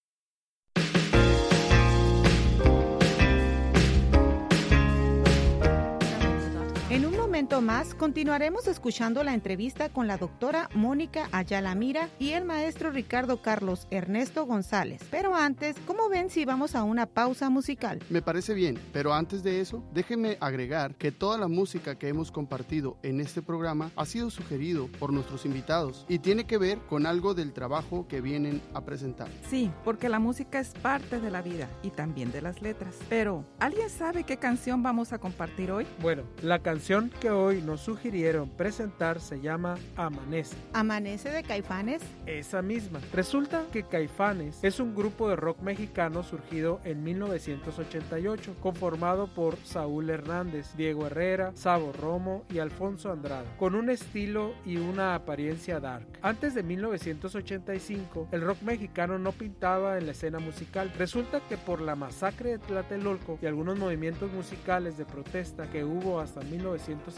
Momento 7.34 7.60
más 7.60 7.96
continuaremos 7.96 8.68
escuchando 8.68 9.24
la 9.24 9.34
entrevista 9.34 9.88
con 9.88 10.06
la 10.06 10.18
doctora 10.18 10.68
Mónica 10.72 11.28
Ayala 11.32 11.74
Mira 11.74 12.08
y 12.20 12.30
el 12.30 12.44
maestro 12.44 12.92
Ricardo 12.92 13.42
Carlos 13.42 13.88
Ernesto 13.90 14.46
González. 14.46 15.02
Pero 15.10 15.34
antes, 15.34 15.74
¿cómo 15.84 16.08
ven 16.08 16.30
si 16.30 16.44
vamos 16.44 16.76
a 16.76 16.84
una 16.84 17.06
pausa 17.06 17.50
musical? 17.50 18.00
Me 18.08 18.22
parece 18.22 18.54
bien, 18.54 18.78
pero 18.92 19.12
antes 19.12 19.42
de 19.42 19.60
eso, 19.60 19.82
déjenme 19.92 20.38
agregar 20.38 20.94
que 20.94 21.10
toda 21.10 21.36
la 21.36 21.48
música 21.48 21.98
que 21.98 22.06
hemos 22.06 22.30
compartido 22.30 22.98
en 23.02 23.18
este 23.18 23.42
programa 23.42 23.90
ha 23.96 24.06
sido 24.06 24.30
sugerido 24.30 24.86
por 25.00 25.12
nuestros 25.12 25.44
invitados 25.44 26.06
y 26.08 26.20
tiene 26.20 26.44
que 26.44 26.56
ver 26.56 26.78
con 26.88 27.04
algo 27.04 27.34
del 27.34 27.52
trabajo 27.52 28.06
que 28.06 28.20
vienen 28.20 28.62
a 28.74 28.82
presentar. 28.82 29.26
Sí, 29.50 29.72
porque 29.82 30.08
la 30.08 30.20
música 30.20 30.60
es 30.60 30.68
parte 30.68 31.18
de 31.18 31.32
la 31.32 31.42
vida 31.42 31.68
y 31.82 31.90
también 31.90 32.30
de 32.30 32.42
las 32.42 32.62
letras. 32.62 32.94
Pero, 33.08 33.44
¿alguien 33.58 33.90
sabe 33.90 34.22
qué 34.22 34.36
canción 34.36 34.84
vamos 34.84 35.12
a 35.12 35.18
compartir 35.18 35.72
hoy? 35.72 35.84
Bueno, 36.00 36.22
la 36.40 36.60
canción 36.60 37.10
que 37.24 37.30
hoy 37.30 37.62
nos 37.62 37.80
sugirieron 37.80 38.50
presentar 38.50 39.18
se 39.18 39.40
llama 39.40 39.78
Amanece. 39.96 40.56
¿Amanece 40.74 41.30
de 41.30 41.42
Caifanes? 41.42 42.02
Esa 42.26 42.60
misma. 42.60 43.00
Resulta 43.14 43.64
que 43.72 43.82
Caifanes 43.82 44.58
es 44.62 44.78
un 44.78 44.94
grupo 44.94 45.30
de 45.30 45.36
rock 45.36 45.62
mexicano 45.62 46.22
surgido 46.22 46.82
en 46.84 47.02
1988, 47.02 48.56
conformado 48.60 49.28
por 49.28 49.56
Saúl 49.64 50.10
Hernández, 50.10 50.76
Diego 50.76 51.06
Herrera, 51.06 51.52
Sabo 51.54 51.94
Romo 51.94 52.44
y 52.50 52.58
Alfonso 52.58 53.10
Andrade, 53.10 53.48
con 53.56 53.74
un 53.74 53.88
estilo 53.88 54.52
y 54.66 54.76
una 54.76 55.14
apariencia 55.14 55.80
dark. 55.80 56.06
Antes 56.20 56.54
de 56.54 56.62
1985, 56.62 58.28
el 58.32 58.42
rock 58.42 58.60
mexicano 58.60 59.18
no 59.18 59.32
pintaba 59.32 59.96
en 59.96 60.04
la 60.04 60.12
escena 60.12 60.40
musical. 60.40 60.92
Resulta 60.98 61.40
que 61.48 61.56
por 61.56 61.80
la 61.80 61.96
masacre 61.96 62.50
de 62.50 62.58
Tlatelolco 62.58 63.38
y 63.40 63.46
algunos 63.46 63.78
movimientos 63.78 64.30
musicales 64.30 64.98
de 64.98 65.06
protesta 65.06 65.70
que 65.70 65.84
hubo 65.84 66.20
hasta 66.20 66.42
1985, 66.42 67.13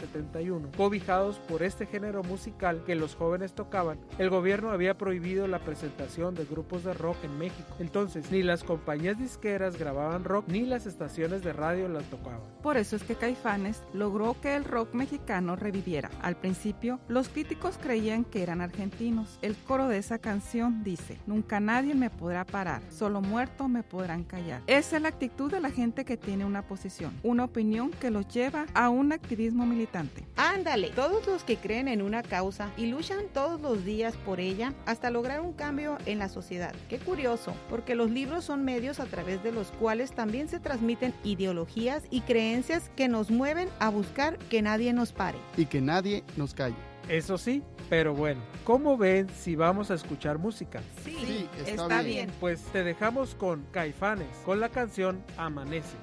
cobijados 0.75 1.37
por 1.39 1.63
este 1.63 1.85
género 1.85 2.23
musical 2.23 2.83
que 2.85 2.95
los 2.95 3.15
jóvenes 3.15 3.53
tocaban, 3.53 3.99
el 4.17 4.29
gobierno 4.29 4.71
había 4.71 4.97
prohibido 4.97 5.47
la 5.47 5.59
presentación 5.59 6.35
de 6.35 6.45
grupos 6.45 6.83
de 6.83 6.93
rock 6.93 7.17
en 7.23 7.37
México. 7.37 7.75
Entonces, 7.79 8.31
ni 8.31 8.43
las 8.43 8.63
compañías 8.63 9.17
disqueras 9.17 9.77
grababan 9.77 10.23
rock 10.23 10.45
ni 10.47 10.61
las 10.61 10.85
estaciones 10.85 11.43
de 11.43 11.53
radio 11.53 11.87
las 11.87 12.03
tocaban. 12.05 12.41
Por 12.61 12.77
eso 12.77 12.95
es 12.95 13.03
que 13.03 13.15
Caifanes 13.15 13.83
logró 13.93 14.35
que 14.41 14.55
el 14.55 14.63
rock 14.63 14.93
mexicano 14.93 15.55
reviviera. 15.55 16.09
Al 16.21 16.35
principio, 16.35 16.99
los 17.07 17.29
críticos 17.29 17.77
creían 17.81 18.23
que 18.23 18.43
eran 18.43 18.61
argentinos. 18.61 19.39
El 19.41 19.55
coro 19.55 19.87
de 19.87 19.97
esa 19.97 20.19
canción 20.19 20.83
dice, 20.83 21.17
nunca 21.25 21.59
nadie 21.59 21.95
me 21.95 22.09
podrá 22.09 22.45
parar, 22.45 22.81
solo 22.89 23.21
muerto 23.21 23.67
me 23.67 23.83
podrán 23.83 24.23
callar. 24.23 24.61
Esa 24.67 24.97
es 24.97 25.01
la 25.01 25.09
actitud 25.09 25.51
de 25.51 25.59
la 25.59 25.71
gente 25.71 26.05
que 26.05 26.17
tiene 26.17 26.45
una 26.45 26.61
posición, 26.61 27.13
una 27.23 27.45
opinión 27.45 27.91
que 27.91 28.11
los 28.11 28.27
lleva 28.27 28.65
a 28.73 28.89
un 28.89 29.11
activismo 29.11 29.65
militar 29.65 29.86
Ándale, 30.35 30.89
todos 30.89 31.25
los 31.27 31.43
que 31.43 31.57
creen 31.57 31.87
en 31.87 32.01
una 32.01 32.23
causa 32.23 32.71
y 32.77 32.87
luchan 32.87 33.25
todos 33.33 33.59
los 33.61 33.83
días 33.85 34.15
por 34.17 34.39
ella 34.39 34.73
hasta 34.85 35.09
lograr 35.09 35.41
un 35.41 35.53
cambio 35.53 35.97
en 36.05 36.19
la 36.19 36.29
sociedad. 36.29 36.73
Qué 36.89 36.99
curioso, 36.99 37.53
porque 37.69 37.95
los 37.95 38.11
libros 38.11 38.45
son 38.45 38.63
medios 38.63 38.99
a 38.99 39.05
través 39.05 39.43
de 39.43 39.51
los 39.51 39.71
cuales 39.71 40.11
también 40.11 40.49
se 40.49 40.59
transmiten 40.59 41.13
ideologías 41.23 42.03
y 42.09 42.21
creencias 42.21 42.91
que 42.95 43.07
nos 43.07 43.31
mueven 43.31 43.69
a 43.79 43.89
buscar 43.89 44.37
que 44.49 44.61
nadie 44.61 44.93
nos 44.93 45.11
pare. 45.11 45.37
Y 45.55 45.65
que 45.65 45.81
nadie 45.81 46.23
nos 46.35 46.53
calle. 46.53 46.75
Eso 47.09 47.37
sí, 47.37 47.63
pero 47.89 48.13
bueno, 48.13 48.41
¿cómo 48.65 48.97
ven 48.97 49.29
si 49.29 49.55
vamos 49.55 49.91
a 49.91 49.93
escuchar 49.93 50.37
música? 50.37 50.81
Sí, 51.05 51.47
está, 51.65 52.01
bien. 52.01 52.29
Pues 52.41 52.61
te 52.73 52.83
dejamos 52.83 53.33
con 53.35 53.63
Caifanes, 53.71 54.27
con 54.45 54.59
la 54.59 54.67
canción 54.67 55.23
Amanece. 55.37 55.95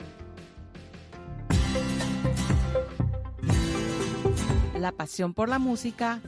La 4.78 4.92
pasión 4.92 5.34
por 5.34 5.48
la 5.48 5.58
música, 5.58 6.20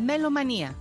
Melomanía. 0.00 0.74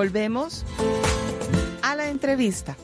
Volvemos 0.00 0.64
a 1.82 1.94
la 1.94 2.08
entrevista. 2.08 2.74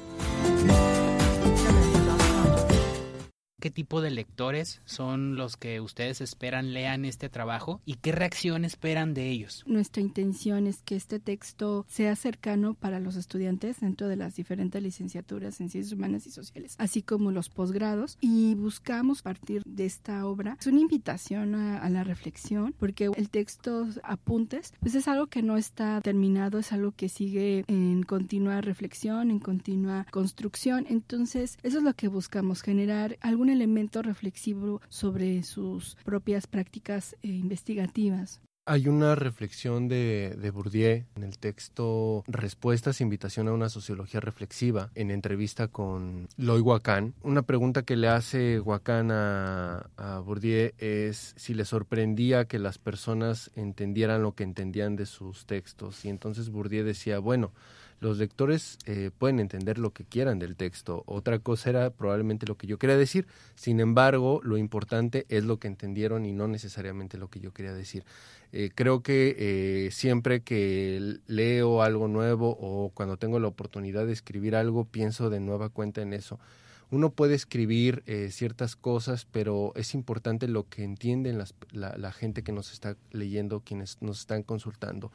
¿Qué 3.67 3.73
tipo 3.73 4.01
de 4.01 4.13
lectores 4.13 4.81
son 4.85 5.35
los 5.35 5.57
que 5.57 5.81
ustedes 5.81 6.21
esperan 6.21 6.73
lean 6.73 7.05
este 7.05 7.29
trabajo 7.29 7.81
y 7.85 7.95
qué 7.95 8.13
reacción 8.13 8.65
esperan 8.65 9.13
de 9.13 9.29
ellos? 9.29 9.65
Nuestra 9.67 10.01
intención 10.03 10.69
es 10.69 10.83
que 10.83 10.95
este 10.95 11.19
texto 11.19 11.85
sea 11.89 12.15
cercano 12.15 12.75
para 12.75 13.01
los 13.01 13.17
estudiantes 13.17 13.81
dentro 13.81 14.07
de 14.07 14.15
las 14.15 14.37
diferentes 14.37 14.81
licenciaturas 14.81 15.61
en 15.61 15.69
ciencias 15.69 15.93
humanas 15.93 16.29
y 16.29 16.31
sociales, 16.31 16.77
así 16.79 17.03
como 17.03 17.33
los 17.33 17.49
posgrados. 17.49 18.19
Y 18.21 18.55
buscamos 18.55 19.23
partir 19.23 19.65
de 19.65 19.85
esta 19.85 20.25
obra 20.27 20.57
es 20.61 20.69
una 20.69 20.83
invitación 20.83 21.57
a, 21.57 21.79
a 21.79 21.91
la 21.91 22.05
reflexión, 22.05 22.73
porque 22.79 23.11
el 23.17 23.31
texto 23.31 23.89
apuntes, 24.05 24.75
pues 24.79 24.95
es 24.95 25.09
algo 25.09 25.27
que 25.27 25.43
no 25.43 25.57
está 25.57 26.01
terminado, 26.03 26.61
es 26.61 26.71
algo 26.71 26.93
que 26.93 27.09
sigue 27.09 27.65
en 27.67 28.05
continua 28.05 28.61
reflexión, 28.61 29.33
en 29.33 29.41
continua 29.41 30.07
construcción. 30.13 30.87
Entonces, 30.89 31.59
eso 31.65 31.79
es 31.79 31.83
lo 31.83 31.95
que 31.95 32.07
buscamos, 32.07 32.63
generar 32.63 33.19
algún 33.23 33.56
elemento 33.57 34.03
reflexivo 34.03 34.81
sobre 34.89 35.43
sus 35.43 35.97
propias 36.05 36.47
prácticas 36.47 37.17
eh, 37.23 37.29
investigativas. 37.29 38.41
Hay 38.69 38.89
una 38.89 39.15
reflexión 39.15 39.87
de, 39.87 40.51
Bourdieu 40.53 41.05
en 41.15 41.23
el 41.23 41.39
texto 41.39 42.25
Respuestas, 42.27 43.01
invitación 43.01 43.47
a 43.47 43.53
una 43.53 43.69
sociología 43.69 44.19
reflexiva, 44.19 44.91
en 44.97 45.13
entrevista 45.13 45.69
con 45.69 46.29
Loy 46.37 46.63
Wacan. 46.63 47.15
Una 47.23 47.43
pregunta 47.43 47.85
que 47.85 47.95
le 47.95 48.09
hace 48.09 48.59
Wacan 48.59 49.13
a, 49.13 49.89
a, 49.97 50.19
Bourdieu 50.19 50.73
es 50.79 51.33
si 51.37 51.55
le 51.55 51.65
sorprendía 51.65 52.47
que 52.47 52.59
las 52.59 52.79
personas 52.79 53.53
entendieran 53.55 54.25
lo 54.25 54.35
que 54.35 54.43
entendían 54.43 54.97
de 54.97 55.07
sus 55.07 55.47
textos. 55.47 56.05
Y 56.05 56.09
entonces 56.09 56.51
Bourdieu 56.51 56.85
decía, 56.85 57.21
bueno, 57.21 57.53
los 58.01 58.19
lectores 58.19 58.79
eh, 58.87 59.11
pueden 59.17 59.41
entender 59.41 59.79
lo 59.79 59.91
que 59.91 60.05
quieran 60.05 60.39
del 60.39 60.57
texto. 60.57 61.03
Otra 61.07 61.39
cosa 61.39 61.71
era 61.71 61.91
probablemente 61.91 62.47
lo 62.47 62.57
que 62.57 62.67
yo 62.67 62.79
quería 62.79 62.97
decir. 62.97 63.27
Sin 63.55 63.81
embargo, 63.81 64.41
lo 64.43 64.59
importante 64.59 65.25
es 65.29 65.45
lo 65.45 65.59
que 65.59 65.69
entendieron 65.69 66.27
y 66.27 66.33
no 66.33 66.47
necesariamente 66.47 67.17
lo 67.19 67.29
que 67.29 67.41
yo 67.41 67.53
quería 67.53 67.73
decir. 67.73 68.05
Eh, 68.53 68.71
creo 68.75 69.03
que 69.03 69.35
eh, 69.39 69.91
siempre 69.91 70.41
que 70.41 71.19
leo 71.27 71.83
algo 71.83 72.09
nuevo 72.09 72.57
o 72.61 72.91
cuando 72.95 73.17
tengo 73.17 73.41
la 73.41 73.49
oportunidad 73.49 74.07
de 74.07 74.13
escribir 74.13 74.57
algo, 74.57 74.85
pienso 74.85 75.31
de 75.31 75.41
nueva 75.41 75.69
cuenta 75.69 76.03
en 76.03 76.13
eso. 76.13 76.39
Uno 76.91 77.11
puede 77.11 77.35
escribir 77.35 78.05
eh, 78.07 78.29
ciertas 78.31 78.77
cosas, 78.77 79.27
pero 79.31 79.73
es 79.75 79.95
importante 79.95 80.47
lo 80.47 80.69
que 80.69 80.85
entienden 80.85 81.37
las, 81.37 81.55
la, 81.73 81.97
la 81.97 82.13
gente 82.13 82.43
que 82.43 82.53
nos 82.53 82.73
está 82.73 82.97
leyendo, 83.11 83.61
quienes 83.61 83.99
nos 84.01 84.21
están 84.21 84.45
consultando 84.45 85.11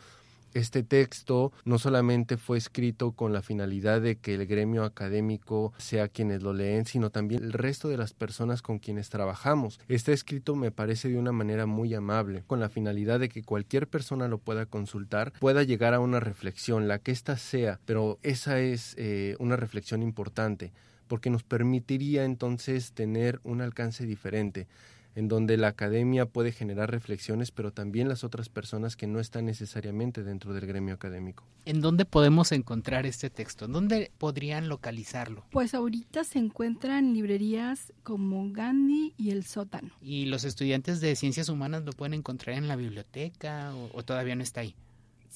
este 0.53 0.83
texto 0.83 1.51
no 1.65 1.79
solamente 1.79 2.37
fue 2.37 2.57
escrito 2.57 3.11
con 3.13 3.33
la 3.33 3.41
finalidad 3.41 4.01
de 4.01 4.17
que 4.17 4.35
el 4.35 4.45
gremio 4.45 4.83
académico 4.83 5.73
sea 5.77 6.07
quienes 6.07 6.43
lo 6.43 6.53
leen, 6.53 6.85
sino 6.85 7.09
también 7.09 7.43
el 7.43 7.53
resto 7.53 7.89
de 7.89 7.97
las 7.97 8.13
personas 8.13 8.61
con 8.61 8.79
quienes 8.79 9.09
trabajamos. 9.09 9.79
Está 9.87 10.11
escrito 10.11 10.55
me 10.55 10.71
parece 10.71 11.09
de 11.09 11.17
una 11.17 11.31
manera 11.31 11.65
muy 11.65 11.93
amable, 11.93 12.43
con 12.47 12.59
la 12.59 12.69
finalidad 12.69 13.19
de 13.19 13.29
que 13.29 13.43
cualquier 13.43 13.87
persona 13.87 14.27
lo 14.27 14.37
pueda 14.37 14.65
consultar, 14.65 15.33
pueda 15.39 15.63
llegar 15.63 15.93
a 15.93 15.99
una 15.99 16.19
reflexión, 16.19 16.87
la 16.87 16.99
que 16.99 17.11
ésta 17.11 17.37
sea, 17.37 17.79
pero 17.85 18.19
esa 18.23 18.59
es 18.59 18.95
eh, 18.97 19.35
una 19.39 19.55
reflexión 19.55 20.03
importante, 20.03 20.71
porque 21.07 21.29
nos 21.29 21.43
permitiría 21.43 22.23
entonces 22.23 22.93
tener 22.93 23.39
un 23.43 23.61
alcance 23.61 24.05
diferente 24.05 24.67
en 25.15 25.28
donde 25.28 25.58
la 25.58 25.67
academia 25.67 26.26
puede 26.26 26.52
generar 26.52 26.91
reflexiones, 26.91 27.52
pero 27.52 27.71
también 27.71 28.08
las 28.08 28.24
otras 28.24 28.50
personas 28.50 28.95
que 28.95 29.08
no 29.08 29.19
están 29.19 29.45
necesariamente 29.45 30.24
dentro 30.24 30.54
del 30.54 30.65
gremio 30.65 30.93
académico. 30.93 31.43
¿En 31.65 31.82
dónde 31.82 32.06
podemos 32.06 32.52
encontrar 32.52 33.06
este 33.06 33.30
texto? 33.30 33.65
¿En 33.65 33.74
dónde 33.74 34.12
podrían 34.17 34.69
localizarlo? 34.69 35.45
Pues 35.52 35.74
ahorita 35.74 36.24
se 36.24 36.39
encuentran 36.39 37.13
librerías 37.13 37.93
como 38.04 38.52
Gandhi 38.52 39.13
y 39.17 39.32
El 39.32 39.43
Sótano. 39.43 39.91
¿Y 40.02 40.26
los 40.26 40.43
estudiantes 40.43 41.02
de 41.02 41.15
ciencias 41.15 41.50
humanas 41.50 41.84
lo 41.84 41.91
pueden 41.91 42.13
encontrar 42.13 42.58
en 42.58 42.67
la 42.67 42.76
biblioteca 42.76 43.74
o, 43.76 43.89
o 43.93 44.04
todavía 44.04 44.36
no 44.36 44.43
está 44.43 44.62
ahí? 44.62 44.76